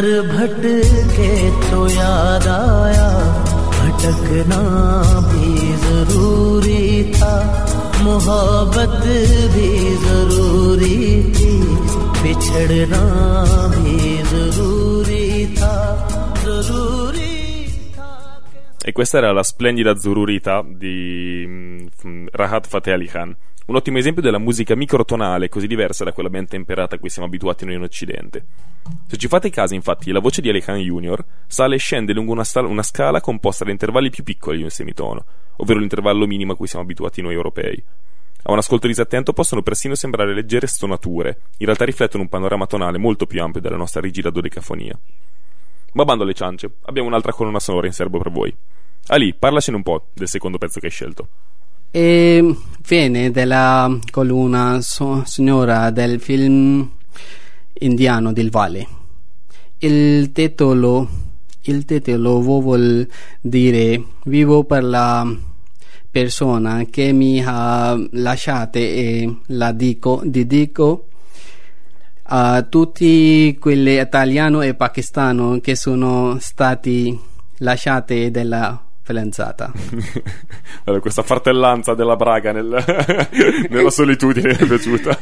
मगर 0.00 0.06
भटके 0.28 1.32
तो 1.68 1.78
याद 1.88 2.46
आया 2.48 3.08
भटकना 3.76 4.60
भी 5.28 5.52
जरूरी 5.82 6.84
था 7.12 7.32
मोहब्बत 8.04 8.96
भी 9.54 9.68
जरूरी 10.04 10.96
थी 11.36 11.52
बिछड़ना 12.22 13.02
भी 13.76 13.98
जरूरी 14.32 15.28
था 15.60 15.74
जरूरी 16.44 17.34
E 18.88 18.92
questa 18.92 19.18
era 19.18 19.32
la 19.32 19.42
splendida 19.42 19.92
Zururita 19.94 20.62
di 20.62 21.44
mm, 21.44 22.30
Rahat 22.32 22.68
Fateh 22.70 22.94
Ali 22.94 23.08
Khan. 23.08 23.34
Un 23.71 23.77
ottimo 23.77 23.99
esempio 23.99 24.21
della 24.21 24.37
musica 24.37 24.75
microtonale, 24.75 25.47
così 25.47 25.65
diversa 25.65 26.03
da 26.03 26.11
quella 26.11 26.29
ben 26.29 26.45
temperata 26.45 26.95
a 26.95 26.99
cui 26.99 27.07
siamo 27.07 27.29
abituati 27.29 27.63
noi 27.63 27.75
in 27.75 27.83
Occidente. 27.83 28.45
Se 29.07 29.15
ci 29.15 29.29
fate 29.29 29.49
caso, 29.49 29.73
infatti, 29.75 30.11
la 30.11 30.19
voce 30.19 30.41
di 30.41 30.49
Ali 30.49 30.59
Khan 30.59 30.77
Jr. 30.77 31.23
sale 31.47 31.75
e 31.75 31.77
scende 31.77 32.11
lungo 32.11 32.33
una, 32.33 32.43
sta- 32.43 32.59
una 32.59 32.83
scala 32.83 33.21
composta 33.21 33.63
da 33.63 33.71
intervalli 33.71 34.09
più 34.09 34.25
piccoli 34.25 34.57
di 34.57 34.63
un 34.63 34.69
semitono, 34.69 35.23
ovvero 35.55 35.79
l'intervallo 35.79 36.27
minimo 36.27 36.51
a 36.51 36.57
cui 36.57 36.67
siamo 36.67 36.83
abituati 36.83 37.21
noi 37.21 37.33
europei. 37.33 37.81
A 38.43 38.51
un 38.51 38.57
ascolto 38.57 38.87
disattento 38.87 39.31
possono 39.31 39.61
persino 39.61 39.95
sembrare 39.95 40.33
leggere 40.33 40.67
stonature, 40.67 41.43
in 41.59 41.65
realtà 41.65 41.85
riflettono 41.85 42.23
un 42.23 42.29
panorama 42.29 42.65
tonale 42.65 42.97
molto 42.97 43.25
più 43.25 43.41
ampio 43.41 43.61
della 43.61 43.77
nostra 43.77 44.01
rigida 44.01 44.29
dodecafonia. 44.29 44.99
Ma 45.93 46.03
bando 46.03 46.23
alle 46.23 46.33
ciance, 46.33 46.69
abbiamo 46.87 47.07
un'altra 47.07 47.31
colonna 47.31 47.59
sonora 47.61 47.87
in 47.87 47.93
serbo 47.93 48.17
per 48.17 48.33
voi. 48.33 48.53
Ali, 49.07 49.33
parlacene 49.33 49.77
un 49.77 49.83
po' 49.83 50.07
del 50.13 50.27
secondo 50.27 50.57
pezzo 50.57 50.81
che 50.81 50.87
hai 50.87 50.91
scelto. 50.91 51.29
E 51.93 52.55
viene 52.87 53.31
dalla 53.31 53.99
colonna 54.11 54.79
so- 54.79 55.23
sonora 55.25 55.89
del 55.89 56.21
film 56.21 56.89
indiano 57.73 58.31
del 58.31 58.49
Valle. 58.49 58.87
Il 59.79 60.31
titolo, 60.31 61.09
il 61.63 61.83
titolo 61.83 62.39
vuol 62.39 63.05
dire 63.41 64.03
Vivo 64.23 64.63
per 64.63 64.85
la 64.85 65.35
persona 66.09 66.85
che 66.89 67.11
mi 67.11 67.43
ha 67.45 67.99
lasciato 68.11 68.77
e 68.77 69.39
la 69.47 69.73
dico, 69.73 70.21
dedico 70.23 71.07
a 72.23 72.61
tutti 72.61 73.57
quelli 73.59 73.99
italiani 73.99 74.65
e 74.65 74.75
pakistano 74.75 75.59
che 75.59 75.75
sono 75.75 76.37
stati 76.39 77.19
lasciati 77.57 78.31
dalla 78.31 78.81
fidanzata. 79.11 79.71
Allora, 80.83 81.01
questa 81.01 81.21
fratellanza 81.21 81.93
della 81.93 82.15
Braga 82.15 82.51
nel- 82.51 82.83
nella 83.69 83.91
solitudine 83.91 84.47
mi 84.47 84.55
è 84.55 84.65
piaciuta. 84.65 85.19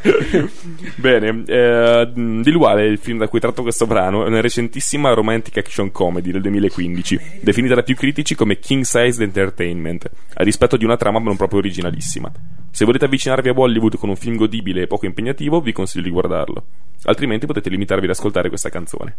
Bene, 0.96 1.44
eh, 1.46 2.10
Dilwale, 2.14 2.86
il 2.86 2.98
film 2.98 3.18
da 3.18 3.28
cui 3.28 3.42
tratto 3.42 3.62
questo 3.62 3.86
brano, 3.86 4.24
è 4.24 4.28
una 4.28 4.40
recentissima 4.40 5.12
romantic 5.12 5.58
action 5.58 5.92
comedy 5.92 6.32
del 6.32 6.42
2015, 6.42 7.42
definita 7.42 7.76
da 7.76 7.84
più 7.84 7.96
critici 7.96 8.36
come 8.36 8.60
king 8.60 8.84
sized 8.84 9.22
entertainment, 9.22 10.10
a 10.36 10.44
rispetto 10.44 10.78
di 10.78 10.86
una 10.86 10.96
trama 10.96 11.20
non 11.20 11.36
proprio 11.36 11.60
originalissima. 11.60 12.32
Se 12.72 12.86
volete 12.86 13.06
avvicinarvi 13.06 13.50
a 13.50 13.54
Bollywood 13.54 13.98
con 13.98 14.08
un 14.08 14.16
film 14.16 14.38
godibile 14.38 14.84
e 14.84 14.88
poco 14.88 15.08
impegnativo, 15.08 15.60
vi 15.60 15.74
consiglio 15.74 16.04
di 16.04 16.10
guardarlo. 16.10 16.64
Altrimenti 17.04 17.46
potete 17.46 17.70
limitarvi 17.70 18.06
ad 18.06 18.12
ascoltare 18.12 18.48
questa 18.48 18.70
canzone. 18.70 19.18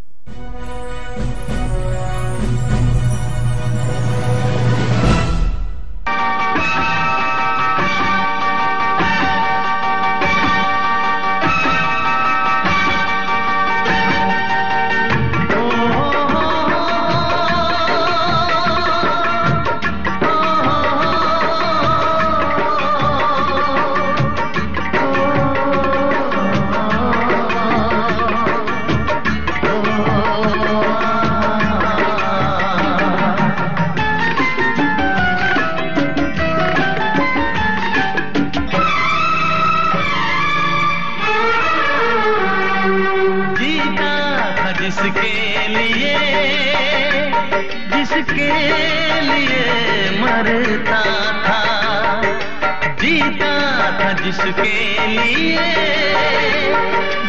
जिसके 54.30 55.06
लिए 55.06 55.68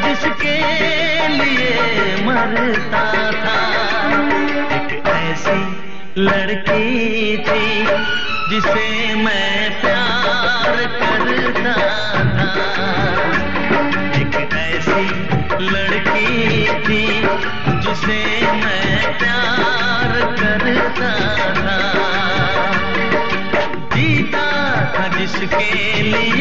जिसके 0.04 0.58
लिए 1.28 1.72
मरता 2.26 3.06
था। 3.41 3.56
एक 4.76 5.08
ऐसी 5.08 5.60
लड़की 6.18 7.38
थी 7.38 7.66
जिसे 8.49 9.16
मैं 9.16 9.82
प्यार 9.82 10.78
करता 11.02 11.76
था। 12.38 12.54
एक 14.22 14.36
ऐसी 14.54 15.06
लड़की 15.66 16.68
थी 16.86 17.06
जिसे 17.82 18.22
मैं 18.52 19.18
प्यार 19.20 20.12
करता 20.39 21.12
था। 21.56 21.76
जीता 23.95 24.47
था 24.97 25.08
जिसके 25.18 26.02
लिए 26.02 26.41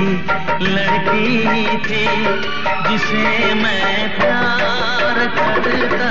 लड़की 0.00 1.78
थी 1.78 2.04
जिसे 2.88 3.54
मैं 3.54 4.18
प्यार 4.18 5.18
करता 5.38 6.10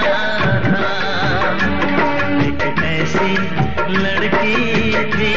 एक 2.47 2.83
ऐसी 2.83 3.31
लड़की 3.97 4.93
थी 5.13 5.33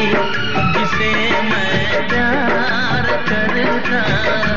जिसे 0.75 1.13
मैं 1.43 2.09
प्यार 2.09 3.07
करता 3.29 4.50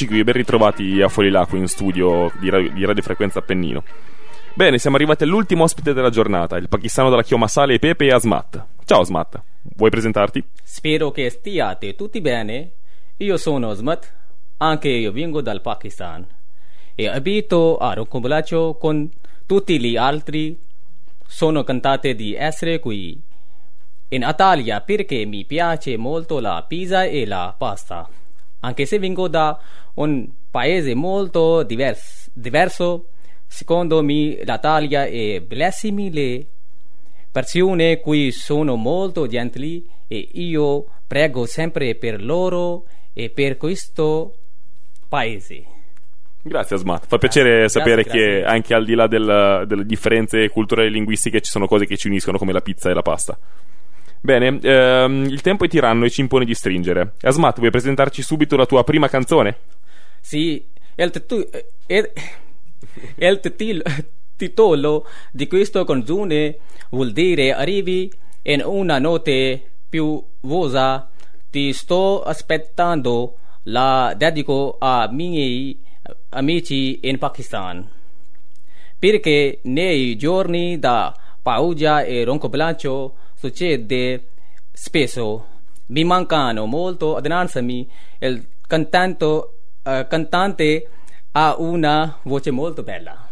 Eccoci 0.00 0.14
qui, 0.16 0.24
ben 0.24 0.34
ritrovati 0.34 1.02
a 1.02 1.08
Fuori 1.08 1.30
qui 1.46 1.58
in 1.58 1.68
studio 1.68 2.32
di, 2.40 2.48
ra- 2.48 2.66
di 2.66 2.86
Radiofrequenza 2.86 3.40
Appennino. 3.40 3.84
Bene, 4.54 4.78
siamo 4.78 4.96
arrivati 4.96 5.24
all'ultimo 5.24 5.64
ospite 5.64 5.92
della 5.92 6.08
giornata, 6.08 6.56
il 6.56 6.70
pakistano 6.70 7.10
della 7.10 7.22
chioma 7.22 7.46
sale 7.48 7.78
Pepe 7.78 8.10
Asmat. 8.10 8.64
Ciao 8.86 9.00
Asmat, 9.00 9.42
vuoi 9.76 9.90
presentarti? 9.90 10.42
Spero 10.62 11.10
che 11.10 11.28
stiate 11.28 11.96
tutti 11.96 12.22
bene. 12.22 12.70
Io 13.18 13.36
sono 13.36 13.68
Asmat, 13.68 14.10
anche 14.56 14.88
io 14.88 15.12
vengo 15.12 15.42
dal 15.42 15.60
Pakistan 15.60 16.26
e 16.94 17.06
abito 17.06 17.76
a 17.76 17.92
Roncobolaccio 17.92 18.78
con 18.80 19.06
tutti 19.44 19.78
gli 19.78 19.96
altri. 19.98 20.58
Sono 21.26 21.62
contento 21.62 22.10
di 22.14 22.34
essere 22.34 22.80
qui 22.80 23.20
in 24.08 24.26
Italia 24.26 24.80
perché 24.80 25.26
mi 25.26 25.44
piace 25.44 25.98
molto 25.98 26.40
la 26.40 26.64
pizza 26.66 27.04
e 27.04 27.26
la 27.26 27.54
pasta. 27.54 28.08
Anche 28.60 28.86
se 28.86 28.98
vengo 28.98 29.28
da 29.28 29.58
un 29.94 30.28
paese 30.50 30.94
molto 30.94 31.62
divers- 31.62 32.30
diverso, 32.32 33.06
secondo 33.46 34.02
me 34.02 34.38
l'Italia 34.44 35.06
è 35.06 35.40
bellissima, 35.40 36.08
le 36.10 36.46
persone 37.30 38.00
qui 38.00 38.32
sono 38.32 38.76
molto 38.76 39.26
gentili 39.26 39.88
e 40.08 40.28
io 40.32 40.86
prego 41.06 41.46
sempre 41.46 41.94
per 41.94 42.22
loro 42.22 42.84
e 43.12 43.30
per 43.30 43.56
questo 43.56 44.34
paese. 45.08 45.64
Grazie 46.42 46.76
Asmat, 46.76 47.06
fa 47.06 47.18
piacere 47.18 47.58
Grazie, 47.60 47.80
sapere 47.80 48.02
grazie. 48.02 48.20
che 48.40 48.44
anche 48.44 48.74
al 48.74 48.84
di 48.84 48.94
là 48.94 49.06
del- 49.06 49.64
delle 49.66 49.84
differenze 49.84 50.48
culturali 50.48 50.88
e 50.88 50.90
linguistiche 50.90 51.40
ci 51.40 51.50
sono 51.50 51.66
cose 51.66 51.84
che 51.86 51.96
ci 51.98 52.08
uniscono 52.08 52.38
come 52.38 52.52
la 52.52 52.62
pizza 52.62 52.88
e 52.90 52.94
la 52.94 53.02
pasta. 53.02 53.38
Bene, 54.22 54.58
ehm, 54.60 55.24
il 55.24 55.40
tempo 55.40 55.64
è 55.64 55.68
tiranno 55.68 56.04
e 56.04 56.10
ci 56.10 56.20
impone 56.20 56.44
di 56.44 56.54
stringere. 56.54 57.14
Asmat, 57.22 57.58
vuoi 57.58 57.70
presentarci 57.70 58.22
subito 58.22 58.56
la 58.56 58.66
tua 58.66 58.84
prima 58.84 59.08
canzone? 59.08 59.56
Sì, 60.20 60.62
il, 60.96 61.10
titu- 61.10 61.48
il- 61.86 62.12
il 63.16 63.40
titil- 63.40 63.82
titolo 64.36 65.06
di 65.32 65.46
questo 65.46 65.84
canzone 65.84 66.58
vuol 66.90 67.12
dire 67.12 67.52
arrivi 67.54 68.12
in 68.42 68.62
una 68.64 68.98
notte 68.98 69.70
piovosa, 69.88 71.08
ti 71.50 71.72
sto 71.72 72.22
aspettando, 72.22 73.36
la 73.64 74.14
dedico 74.16 74.76
a 74.78 75.08
miei 75.10 75.78
amici 76.30 77.00
in 77.08 77.18
Pakistan. 77.18 77.88
Perché 78.98 79.60
nei 79.62 80.16
giorni 80.16 80.78
da 80.78 81.14
paura 81.40 82.02
e 82.04 82.22
roncobilancio 82.24 83.14
succede 83.40 84.26
spesso. 84.70 85.46
Mi 85.86 86.04
mancano 86.04 86.66
molto 86.66 87.16
adanzami. 87.16 87.88
Il 88.18 88.46
cantanto, 88.66 89.54
eh, 89.82 90.06
cantante 90.08 90.88
ha 91.32 91.56
una 91.58 92.18
voce 92.24 92.50
molto 92.50 92.82
bella. 92.82 93.26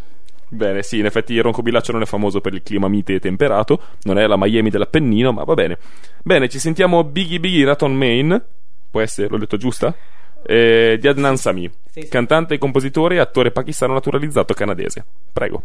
Bene, 0.51 0.83
sì, 0.83 0.99
in 0.99 1.05
effetti 1.05 1.39
Roncobilaccio 1.39 1.93
non 1.93 2.01
è 2.01 2.07
famoso 2.07 2.41
per 2.41 2.55
il 2.55 2.63
clima 2.63 2.89
mite 2.89 3.15
e 3.15 3.21
temperato, 3.21 3.81
non 4.05 4.19
è 4.19 4.27
la 4.27 4.37
Miami 4.39 4.71
dell'Appennino, 4.71 5.31
ma 5.31 5.45
va 5.45 5.53
bene. 5.53 5.77
Bene, 6.23 6.49
ci 6.49 6.59
sentiamo 6.59 7.05
Biggie 7.05 7.39
Biggie 7.39 7.67
Raton 7.67 7.95
Main, 7.95 8.43
può 8.91 9.03
essere, 9.03 9.29
l'ho 9.29 9.37
detto 9.37 9.59
giusta? 9.59 9.95
Eh, 10.43 10.97
di 10.99 11.07
Adnan 11.07 11.37
Sami, 11.37 11.71
Sì, 11.91 12.01
sì. 12.01 12.09
cantante, 12.09 12.57
compositore 12.57 13.17
e 13.17 13.19
attore 13.19 13.51
pakistano 13.51 13.93
naturalizzato 13.93 14.55
canadese. 14.55 15.05
Prego. 15.31 15.63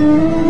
Thank 0.00 0.49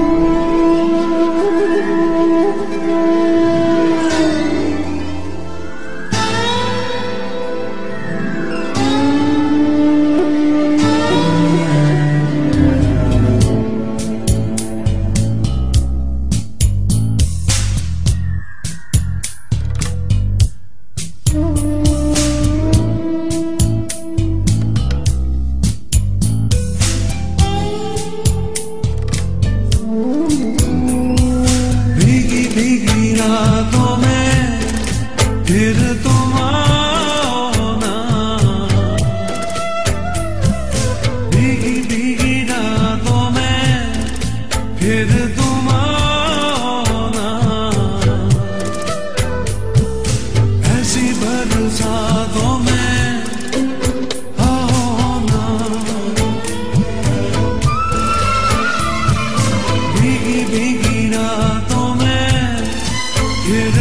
그대 63.45 63.80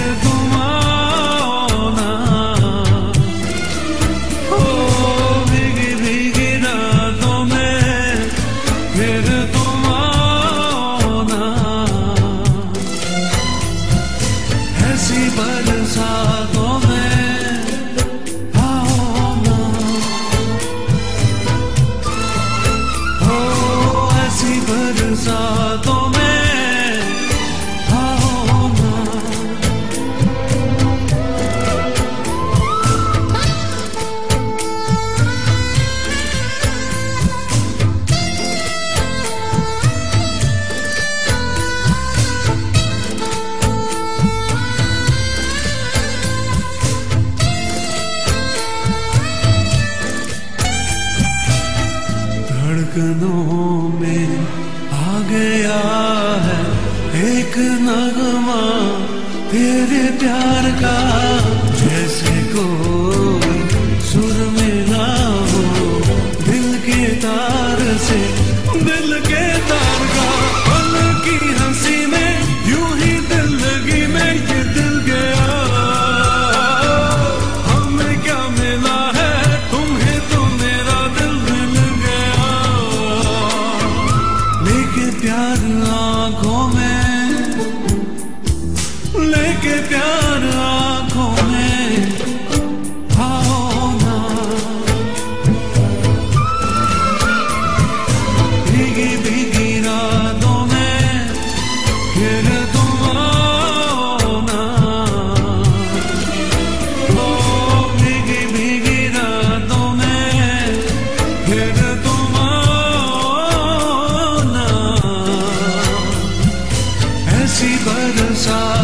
sun. 118.40 118.79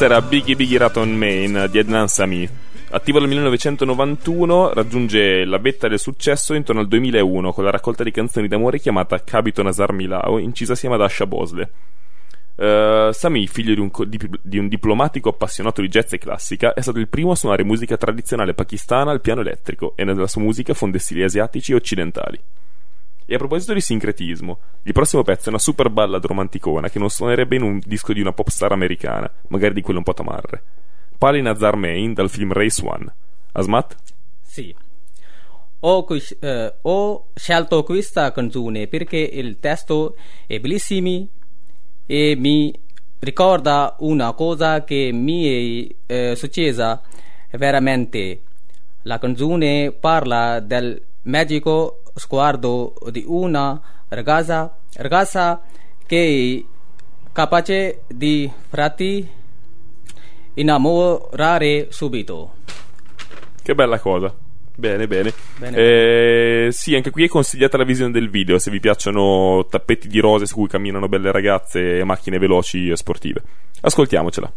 Questa 0.00 0.16
era 0.16 0.26
Biggie 0.26 0.56
Biggie 0.56 0.78
Raton 0.78 1.14
Main 1.14 1.68
di 1.70 1.76
Ednan 1.78 2.08
Sami. 2.08 2.48
Attivo 2.88 3.18
nel 3.18 3.28
1991, 3.28 4.72
raggiunge 4.72 5.44
la 5.44 5.58
vetta 5.58 5.88
del 5.88 5.98
successo 5.98 6.54
intorno 6.54 6.80
al 6.80 6.88
2001 6.88 7.52
con 7.52 7.64
la 7.64 7.70
raccolta 7.70 8.02
di 8.02 8.10
canzoni 8.10 8.48
d'amore 8.48 8.80
chiamata 8.80 9.22
Kabito 9.22 9.62
Nazar 9.62 9.92
Milao, 9.92 10.38
incisa 10.38 10.72
assieme 10.72 10.94
ad 10.94 11.02
Asha 11.02 11.26
Bosle. 11.26 11.70
Eh, 12.56 13.10
Sami, 13.12 13.46
figlio 13.46 13.74
di 13.74 13.80
un, 13.80 13.90
di- 14.06 14.30
di 14.40 14.56
un 14.56 14.68
diplomatico 14.68 15.28
appassionato 15.28 15.82
di 15.82 15.88
jazz 15.88 16.14
e 16.14 16.18
classica, 16.18 16.72
è 16.72 16.80
stato 16.80 16.98
il 16.98 17.08
primo 17.08 17.32
a 17.32 17.36
suonare 17.36 17.62
musica 17.62 17.98
tradizionale 17.98 18.54
pakistana 18.54 19.10
al 19.10 19.20
piano 19.20 19.42
elettrico 19.42 19.92
e 19.96 20.04
nella 20.04 20.28
sua 20.28 20.40
musica 20.40 20.72
fonde 20.72 20.98
stili 20.98 21.24
asiatici 21.24 21.72
e 21.72 21.74
occidentali. 21.74 22.40
E 23.30 23.34
a 23.34 23.38
proposito 23.38 23.72
di 23.72 23.80
sincretismo, 23.80 24.58
il 24.82 24.92
prossimo 24.92 25.22
pezzo 25.22 25.46
è 25.46 25.48
una 25.50 25.60
super 25.60 25.88
ballad 25.88 26.26
romanticona 26.26 26.90
che 26.90 26.98
non 26.98 27.10
suonerebbe 27.10 27.54
in 27.54 27.62
un 27.62 27.80
disco 27.84 28.12
di 28.12 28.20
una 28.20 28.32
pop 28.32 28.48
star 28.48 28.72
americana, 28.72 29.30
magari 29.50 29.72
di 29.72 29.82
quelle 29.82 29.98
un 29.98 30.04
po' 30.04 30.14
tamarre. 30.14 30.64
Pali 31.16 31.40
Nazar 31.40 31.76
Main 31.76 32.12
dal 32.12 32.28
film 32.28 32.52
Race 32.52 32.84
One. 32.84 33.06
Asmat? 33.52 33.94
Sì. 34.42 34.74
Ho, 35.78 36.06
eh, 36.40 36.74
ho 36.82 37.28
scelto 37.32 37.84
questa 37.84 38.32
canzone 38.32 38.88
perché 38.88 39.18
il 39.18 39.60
testo 39.60 40.16
è 40.48 40.58
bellissimo 40.58 41.28
e 42.06 42.34
mi 42.36 42.76
ricorda 43.20 43.94
una 44.00 44.32
cosa 44.32 44.82
che 44.82 45.10
mi 45.12 45.86
è 46.08 46.22
eh, 46.30 46.34
successa 46.34 47.00
veramente. 47.52 48.40
La 49.02 49.20
canzone 49.20 49.92
parla 49.92 50.58
del 50.58 51.00
magico 51.22 52.02
sguardo 52.20 52.92
di 53.10 53.24
una 53.26 53.80
ragazza, 54.08 54.76
ragazza 54.96 55.62
che 56.06 56.62
è 56.66 57.30
capace 57.32 58.02
di 58.08 58.50
farti 58.68 59.26
innamorare 60.54 61.86
subito. 61.88 62.56
Che 63.62 63.74
bella 63.74 63.98
cosa. 63.98 64.34
Bene, 64.76 65.06
bene. 65.06 65.32
Bene. 65.58 65.76
Eh, 65.76 66.68
sì, 66.72 66.94
anche 66.94 67.10
qui 67.10 67.24
è 67.24 67.28
consigliata 67.28 67.78
la 67.78 67.84
visione 67.84 68.12
del 68.12 68.28
video 68.28 68.58
se 68.58 68.70
vi 68.70 68.80
piacciono 68.80 69.66
tappeti 69.70 70.06
di 70.06 70.20
rose 70.20 70.44
su 70.44 70.54
cui 70.56 70.68
camminano 70.68 71.08
belle 71.08 71.32
ragazze 71.32 71.98
e 71.98 72.04
macchine 72.04 72.38
veloci 72.38 72.90
e 72.90 72.96
sportive. 72.96 73.42
Ascoltiamocela. 73.80 74.52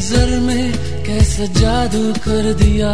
नज़र 0.00 0.30
में 0.40 0.72
कैसा 1.04 1.46
जादू 1.54 2.02
कर 2.24 2.44
दिया। 2.52 2.90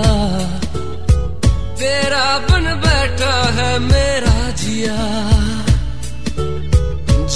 तेरा 1.79 2.25
बन 2.47 2.65
बैठा 2.85 3.35
है 3.59 3.69
मेरा 3.79 4.35
जिया। 4.53 4.97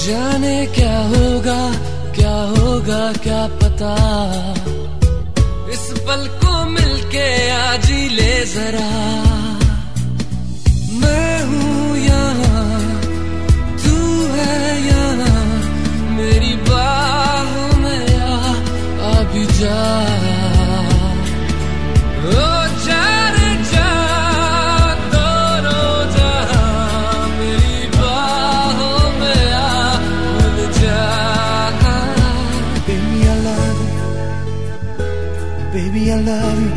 जाने 0.01 0.57
क्या 0.75 0.99
होगा 1.13 1.61
क्या 2.19 2.35
होगा, 2.55 3.01
क्या 3.23 3.47
पता। 3.63 3.93
इस 5.73 5.87
पल 6.03 6.27
को 6.43 6.65
मिलके 6.71 7.29
आज 7.51 7.91
ही 7.91 8.09
ले 8.09 8.35
जरा। 8.47 8.91
मैं 11.01 11.35
हूँ 11.45 11.97
यहाँ, 11.99 12.67
तू 13.77 13.97
है 14.35 14.59
यहाँ, 14.87 15.47
मेरी 16.19 16.53
अभी 16.67 17.20
जा 19.60 19.80
ओ 22.26 22.46
जा 22.86 23.04
रे 23.36 23.50
जा 23.72 23.90
दोनों 25.14 25.96
जा 26.16 26.32
मेरी 27.40 27.88
बाहों 27.98 29.02
में 29.20 29.46
आ 29.54 29.68
भूल 30.06 30.58
जा 30.80 31.04
Baby 32.88 33.22
I 33.28 33.36
love 33.48 33.80
you 33.86 33.94
Baby 35.74 36.04
I 36.12 36.18
love 36.30 36.62
you 36.66 36.74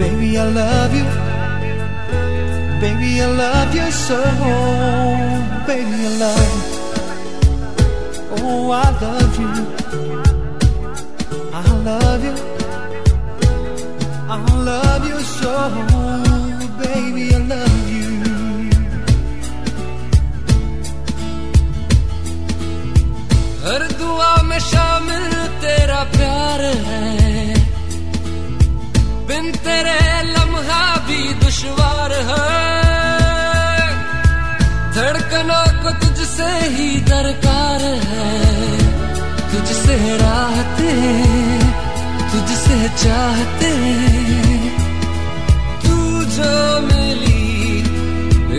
Baby 0.00 0.30
I 0.38 0.46
love 0.60 0.94
you 1.00 1.06
Baby 2.84 3.10
I 3.22 3.26
love 3.42 3.74
you 3.80 3.88
so 3.90 4.20
Baby 5.68 5.98
I 6.08 6.12
love 6.24 6.52
you 6.54 6.62
Oh 8.36 8.70
I 8.70 8.86
love 9.04 9.34
you 9.40 9.52
हर 23.69 23.87
दुआ 23.91 24.41
में 24.41 24.59
शामिल 24.59 25.47
तेरा 25.61 26.03
प्यार 26.03 26.61
है। 26.61 27.53
बिन 29.27 29.51
तेरे 29.51 30.33
लम्हा 30.33 30.95
भी 30.95 31.33
दुश्वार 31.33 32.11
है। 32.11 32.79
धड़कनों 34.93 35.83
को 35.83 35.89
तुझसे 35.91 36.51
ही 36.67 36.99
दरकार 36.99 37.81
है। 37.81 38.59
तुझसे 39.51 40.17
राहते 40.17 40.68
चाहते 42.95 43.71
तू 45.83 45.97
जो 46.37 46.53
मिली 46.87 47.77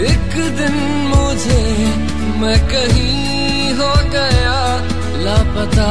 एक 0.06 0.34
दिन 0.58 0.76
मुझे 1.12 1.62
मैं 2.40 2.58
कहीं 2.68 3.72
हो 3.80 3.92
गया 4.16 4.58
लापता। 5.24 5.90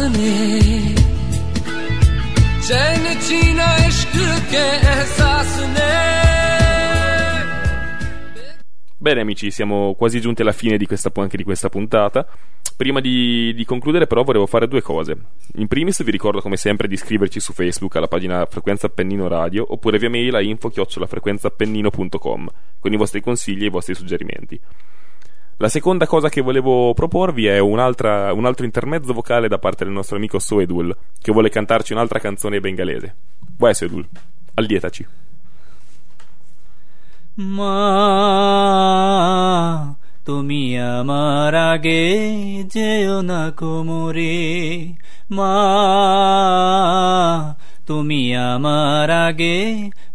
ne 0.00 0.94
Çen 2.68 3.16
içine 3.16 3.64
aşkı 3.64 4.50
che 4.50 4.80
esas 5.02 5.60
ne 5.74 6.02
Bene 9.02 9.20
amici, 9.20 9.50
siamo 9.50 9.96
quasi 9.96 10.20
giunti 10.20 10.42
alla 10.42 10.52
fine 10.52 10.76
di 10.76 10.86
questa, 10.86 11.10
anche 11.16 11.36
di 11.36 11.42
questa 11.42 11.68
puntata. 11.68 12.24
Prima 12.76 13.00
di, 13.00 13.52
di, 13.52 13.64
concludere 13.64 14.06
però 14.06 14.22
volevo 14.22 14.46
fare 14.46 14.68
due 14.68 14.80
cose. 14.80 15.16
In 15.54 15.66
primis 15.66 16.04
vi 16.04 16.12
ricordo 16.12 16.40
come 16.40 16.56
sempre 16.56 16.86
di 16.86 16.94
iscriverci 16.94 17.40
su 17.40 17.52
Facebook 17.52 17.96
alla 17.96 18.06
pagina 18.06 18.46
Frequenza 18.46 18.86
Appennino 18.86 19.26
Radio 19.26 19.66
oppure 19.68 19.98
via 19.98 20.08
mail 20.08 20.36
a 20.36 20.40
info-frequenzappennino.com 20.40 22.48
con 22.78 22.92
i 22.92 22.96
vostri 22.96 23.20
consigli 23.20 23.64
e 23.64 23.66
i 23.66 23.70
vostri 23.70 23.96
suggerimenti. 23.96 24.60
La 25.57 25.69
seconda 25.69 26.05
cosa 26.05 26.29
che 26.29 26.41
volevo 26.41 26.93
proporvi 26.93 27.47
è 27.47 27.57
un'altra, 27.57 28.31
un 28.33 28.45
altro 28.45 28.65
intermezzo 28.65 29.11
vocale 29.13 29.47
da 29.47 29.57
parte 29.57 29.85
del 29.85 29.93
nostro 29.93 30.15
amico 30.15 30.37
Soedul 30.37 30.95
che 31.19 31.31
vuole 31.31 31.49
cantarci 31.49 31.93
un'altra 31.93 32.19
canzone 32.19 32.59
bengalese. 32.59 33.15
Vai 33.57 33.73
Soedul, 33.73 34.07
allietaci. 34.53 35.07
মা 37.57 37.77
তুমি 40.25 40.79
আমার 40.79 41.55
আগে 41.55 42.03
যেও 42.63 43.21
না 43.21 43.51
কোমরে 43.51 44.37
মা 45.31 45.55
তুমি 47.85 48.35
আমার 48.35 49.09
আগে 49.27 49.57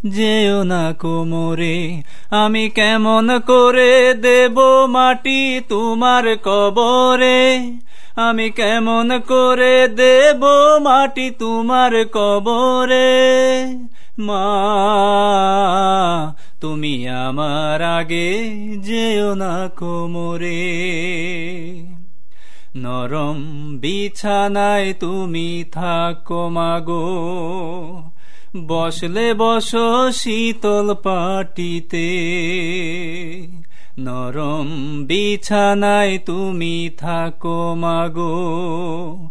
যেও 0.10 0.64
না 0.64 0.94
কোমরে, 0.94 2.02
আমি 2.30 2.70
কেমন 2.70 3.40
করে 3.40 4.14
দেব 4.14 4.86
মাটি 4.86 5.62
তোমার 5.70 6.38
কবরে? 6.44 7.72
আমি 8.16 8.50
কেমন 8.50 9.20
করে 9.20 9.88
দেব 9.88 10.46
মাটি 10.82 11.32
তোমার 11.32 12.06
কবরে? 12.06 13.66
মা, 14.20 14.48
তুমি 16.62 17.08
আমার 17.08 17.82
আগে 17.82 18.50
যেও 18.78 19.36
না 19.36 19.70
কোমরে। 19.78 20.64
নরম 22.76 23.38
বিছানায় 23.78 24.94
তুমি 24.94 25.64
থাকো 25.72 26.50
মাগো 26.50 27.08
বসলে 28.66 29.34
বস 29.34 29.76
শীতল 30.14 30.94
পাটিতে। 30.94 32.08
নরম 34.00 34.68
বিছানায় 35.06 36.18
তুমি 36.26 36.90
থাকো, 36.98 37.76
মাগো। 37.76 39.30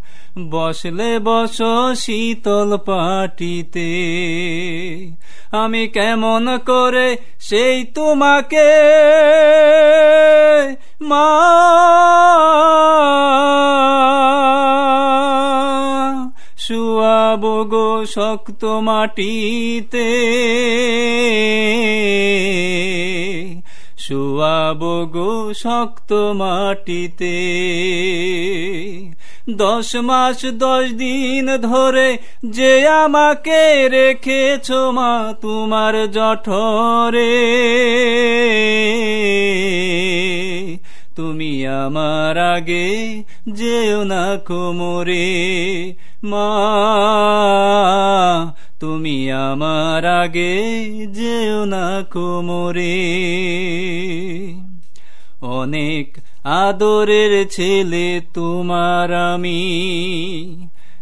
বসলে 0.51 1.18
বস 1.18 1.62
শীতল 1.97 2.77
পাটিতে। 2.77 3.91
আমি 5.53 5.89
কেমন 5.89 6.59
করে 6.66 7.16
সেই 7.41 7.85
তোমাকে 7.85 8.72
মা 11.01 11.27
শুয়াবো 16.66 17.64
গো 17.64 18.04
শক্ত 18.06 18.64
মাটিতে। 18.64 20.06
শুয়াবো 23.98 25.06
গো 25.06 25.54
শক্ত 25.54 26.12
মাটিতে। 26.12 27.36
দশ 29.50 29.96
মাস 29.96 30.44
দশ 30.44 30.90
দিন 30.90 31.56
ধরে 31.56 32.18
যে 32.46 32.88
আমাকে 32.88 33.88
রেখেছ 33.88 34.70
মা 34.70 35.34
তোমার 35.40 36.10
জঠরে। 36.10 37.36
তুমি 41.16 41.66
আমার 41.66 42.38
আগে 42.38 43.22
যেও 43.52 44.04
না 44.04 44.36
কোমরে। 44.36 45.94
মা, 46.27 46.51
তুমি 48.81 49.33
আমার 49.33 50.05
আগে 50.05 50.55
যেও 51.07 51.64
না 51.64 51.87
কোমরে। 52.12 52.99
অনেক 55.41 56.07
আদরের 56.45 57.33
ছেলে 57.49 58.20
তোমার 58.35 59.14
আমি, 59.14 59.62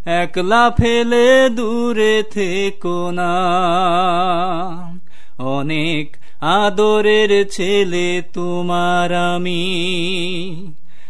একলা 0.05 0.65
ফেলে 0.71 1.49
দূরে 1.51 2.23
থেকো 2.31 3.11
না। 3.11 3.35
অনেক 5.39 6.07
আদরের 6.41 7.31
ছেলে 7.51 8.23
তোমার 8.33 9.13
আমি 9.13 9.65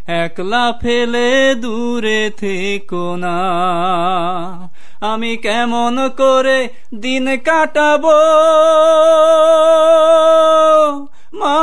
একলা 0.06 0.72
ফেলে 0.80 1.54
দূরে 1.54 2.30
থেকো 2.36 3.16
না। 3.16 3.38
আমি 5.00 5.36
কেমন 5.36 6.08
করে 6.08 6.68
দিন 6.94 7.36
কাটাবো? 7.36 8.12
মা। 11.34 11.56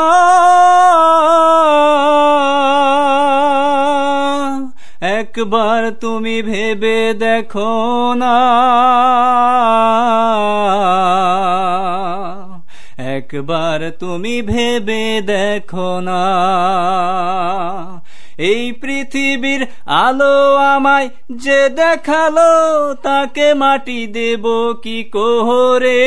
একবার 5.01 5.91
তুমি 5.91 6.41
ভেবে 6.41 7.13
দেখো 7.13 8.13
না। 8.13 8.37
একবার 12.97 13.91
তুমি 13.99 14.41
ভেবে 14.41 15.21
দেখো 15.21 15.99
না। 15.99 16.21
এই 18.49 18.63
পৃথিবীর 18.81 19.61
আলো 19.85 20.37
আমায় 20.73 21.07
যে 21.43 21.61
দেখাল, 21.69 22.37
তাকে 23.03 23.47
মাটি 23.53 24.01
দেব 24.07 24.45
কি 24.83 24.97
কোহরে? 25.03 26.03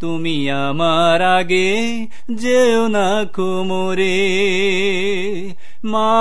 তুমি 0.00 0.36
আমার 0.50 1.18
আগে 1.38 1.70
যেও 2.32 2.82
না 2.88 3.08
কোমরে। 3.36 4.20
মা 5.84 6.12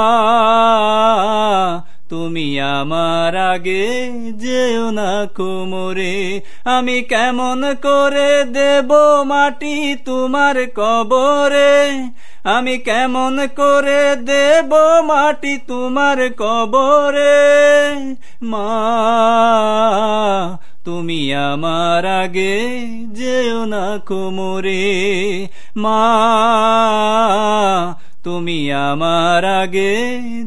তুমি 2.10 2.60
আমার 2.60 3.38
আগে 3.38 4.12
যেও 4.32 4.91
না 4.91 5.26
কোমরে। 5.26 6.41
আমি 6.66 7.01
কেমন 7.01 7.76
করে 7.82 8.43
দেব 8.43 8.93
মাটি 9.24 9.95
তোমার 10.05 10.55
কবরে? 10.76 12.10
আমি 12.43 12.78
কেমন 12.78 13.47
করে 13.55 14.16
দেব 14.16 14.76
মাটি 15.05 15.57
তোমার 15.68 16.30
কবরে? 16.38 17.39
মা, 18.41 18.70
তুমি 20.86 21.34
আমার 21.34 22.05
আগে 22.05 22.80
যেও 23.12 23.66
না 23.66 23.99
কোমরে। 24.05 25.47
মা 25.76 26.01
তুমি 28.22 28.72
আমার 28.72 29.45
আগে 29.62 29.92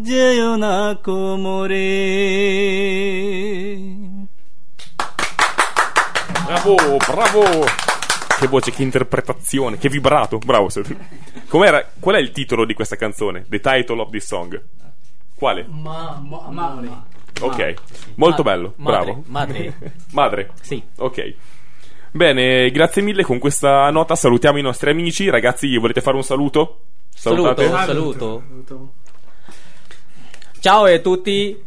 যেও 0.09 0.51
না 0.55 0.75
কোমরে 1.05 1.89
Bravo, 6.47 6.97
bravo! 6.97 7.43
Che 8.39 8.47
voce, 8.47 8.71
che 8.71 8.83
interpretazione, 8.83 9.77
che 9.77 9.89
vibrato, 9.89 10.37
bravo. 10.37 10.69
Sergio. 10.69 10.95
Com'era? 11.47 11.83
Qual 11.99 12.15
è 12.15 12.19
il 12.19 12.31
titolo 12.31 12.65
di 12.65 12.73
questa 12.73 12.95
canzone? 12.95 13.45
The 13.49 13.59
title 13.59 13.99
of 14.01 14.09
this 14.11 14.25
song? 14.25 14.61
Quale? 15.35 15.65
Ma, 15.67 16.21
ma, 16.23 16.43
amore. 16.45 16.89
Ok, 17.41 17.73
molto 18.15 18.43
Ma- 18.43 18.51
bello, 18.51 18.73
madre, 18.77 19.03
bravo. 19.05 19.23
madre. 19.27 19.73
madre? 20.11 20.51
Sì. 20.61 20.81
Ok. 20.97 21.33
Bene, 22.11 22.69
grazie 22.71 23.01
mille. 23.01 23.23
Con 23.23 23.39
questa 23.39 23.89
nota 23.91 24.15
salutiamo 24.15 24.57
i 24.57 24.61
nostri 24.61 24.89
amici. 24.89 25.29
Ragazzi, 25.29 25.75
volete 25.77 26.01
fare 26.01 26.15
un 26.15 26.23
saluto? 26.23 26.81
Salutate. 27.14 27.68
Saluto, 27.68 28.42
saluto. 28.48 28.92
Ciao 30.60 30.84
a 30.84 30.98
tutti, 30.98 31.62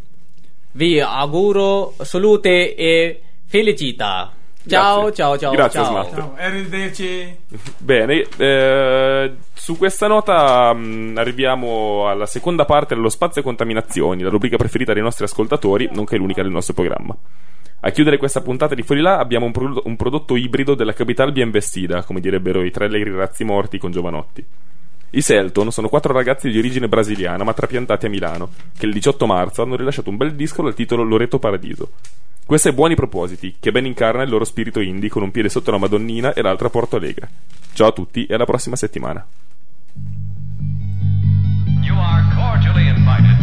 vi 0.71 0.99
auguro 0.99 1.93
salute 2.01 2.75
e 2.75 3.21
felicità. 3.45 4.31
Ciao, 4.67 5.03
Grazie. 5.03 5.15
ciao, 5.15 5.37
ciao. 5.37 5.51
Grazie, 5.51 5.79
ciao. 5.79 5.89
Smart. 5.89 6.15
Ciao, 6.15 6.33
arrivederci. 6.37 7.37
Bene, 7.77 8.25
eh, 8.37 9.33
su 9.53 9.77
questa 9.77 10.07
nota 10.07 10.73
mh, 10.73 11.13
arriviamo 11.17 12.07
alla 12.07 12.25
seconda 12.25 12.65
parte 12.65 12.95
dello 12.95 13.09
Spazio 13.09 13.43
Contaminazioni, 13.43 14.23
la 14.23 14.29
rubrica 14.29 14.57
preferita 14.57 14.93
dei 14.93 15.03
nostri 15.03 15.25
ascoltatori, 15.25 15.89
nonché 15.91 16.17
l'unica 16.17 16.41
del 16.41 16.51
nostro 16.51 16.73
programma. 16.73 17.15
A 17.81 17.89
chiudere 17.91 18.17
questa 18.17 18.41
puntata 18.41 18.73
di 18.73 18.81
Fuori 18.81 19.01
là 19.01 19.19
abbiamo 19.19 19.45
un, 19.45 19.51
pro- 19.51 19.81
un 19.83 19.95
prodotto 19.95 20.35
ibrido 20.35 20.73
della 20.73 20.93
Capital 20.93 21.31
bien 21.31 21.51
vestita, 21.51 22.03
come 22.03 22.19
direbbero 22.19 22.63
i 22.63 22.71
tre 22.71 22.85
allegri 22.85 23.11
razzi 23.11 23.43
morti 23.43 23.77
con 23.77 23.91
Giovanotti. 23.91 24.43
I 25.15 25.21
Selton 25.21 25.71
sono 25.71 25.87
quattro 25.87 26.11
ragazzi 26.11 26.49
di 26.49 26.57
origine 26.57 26.89
brasiliana 26.89 27.45
ma 27.45 27.53
trapiantati 27.53 28.05
a 28.05 28.09
Milano, 28.09 28.49
che 28.77 28.85
il 28.85 28.91
18 28.91 29.25
marzo 29.25 29.61
hanno 29.61 29.77
rilasciato 29.77 30.09
un 30.09 30.17
bel 30.17 30.35
disco 30.35 30.61
dal 30.61 30.73
titolo 30.73 31.03
Loreto 31.03 31.39
Paradiso. 31.39 31.91
Questo 32.45 32.67
è 32.67 32.73
Buoni 32.73 32.95
Propositi, 32.95 33.55
che 33.57 33.71
ben 33.71 33.85
incarna 33.85 34.23
il 34.23 34.29
loro 34.29 34.43
spirito 34.43 34.81
indie 34.81 35.07
con 35.07 35.23
un 35.23 35.31
piede 35.31 35.47
sotto 35.47 35.71
la 35.71 35.77
Madonnina 35.77 36.33
e 36.33 36.41
l'altro 36.41 36.67
a 36.67 36.69
Porto 36.69 36.97
Alegre. 36.97 37.29
Ciao 37.71 37.87
a 37.87 37.91
tutti 37.93 38.25
e 38.25 38.33
alla 38.33 38.43
prossima 38.43 38.75
settimana. 38.75 39.25
You 41.81 41.95
are 41.95 42.23
cordially 42.35 42.89
invited 42.89 43.39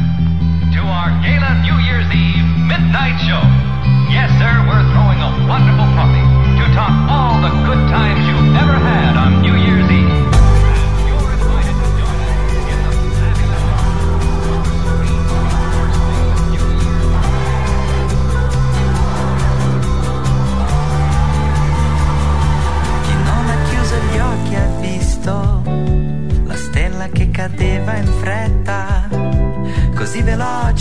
to 0.74 0.82
our 0.82 1.08
Gala 1.22 1.54
New 1.62 1.78
Year's 1.78 2.12
Eve 2.12 2.44
midnight 2.68 3.18
show. 3.24 3.40
Yes, 4.12 4.28
sir, 4.36 4.60
we're 4.68 4.84
throwing 4.92 5.20
a 5.22 5.48
wonderful 5.48 5.81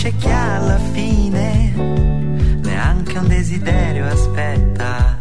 veloce 0.02 0.16
che 0.16 0.32
alla 0.32 0.80
fine 0.92 1.74
neanche 1.76 3.18
un 3.18 3.28
desiderio 3.28 4.08
aspetta. 4.08 5.18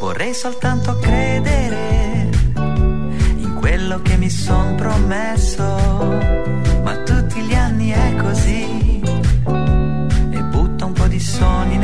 Vorrei 0.00 0.32
soltanto 0.32 0.96
credere 0.98 2.28
in 2.54 3.56
quello 3.58 4.00
che 4.02 4.16
mi 4.16 4.30
son 4.30 4.76
promesso, 4.76 5.64
ma 6.82 6.96
tutti 7.04 7.40
gli 7.42 7.54
anni 7.54 7.90
è 7.90 8.16
così 8.16 9.00
e 9.02 10.42
butto 10.44 10.86
un 10.86 10.92
po' 10.92 11.06
di 11.06 11.20
sogni 11.20 11.78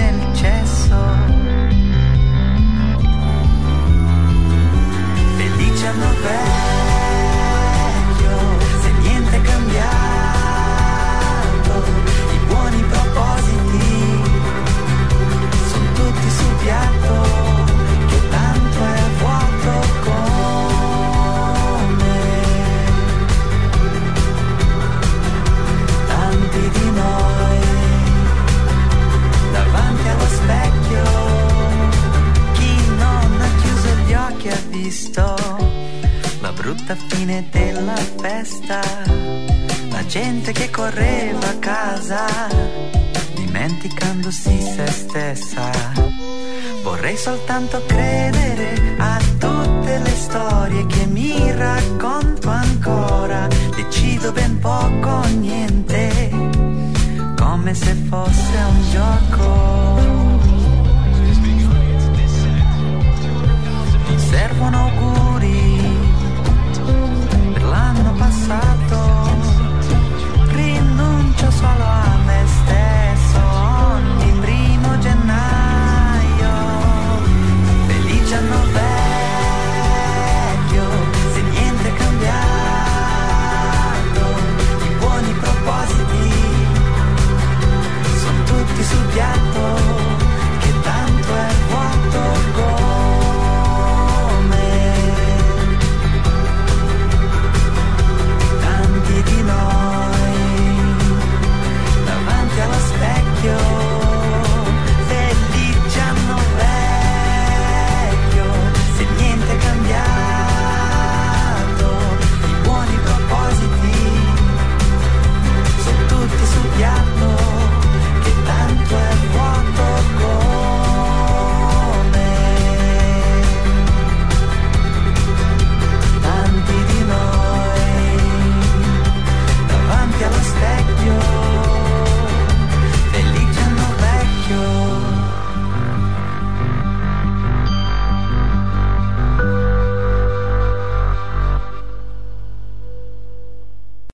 soltanto 47.26 47.82
credere 47.84 48.25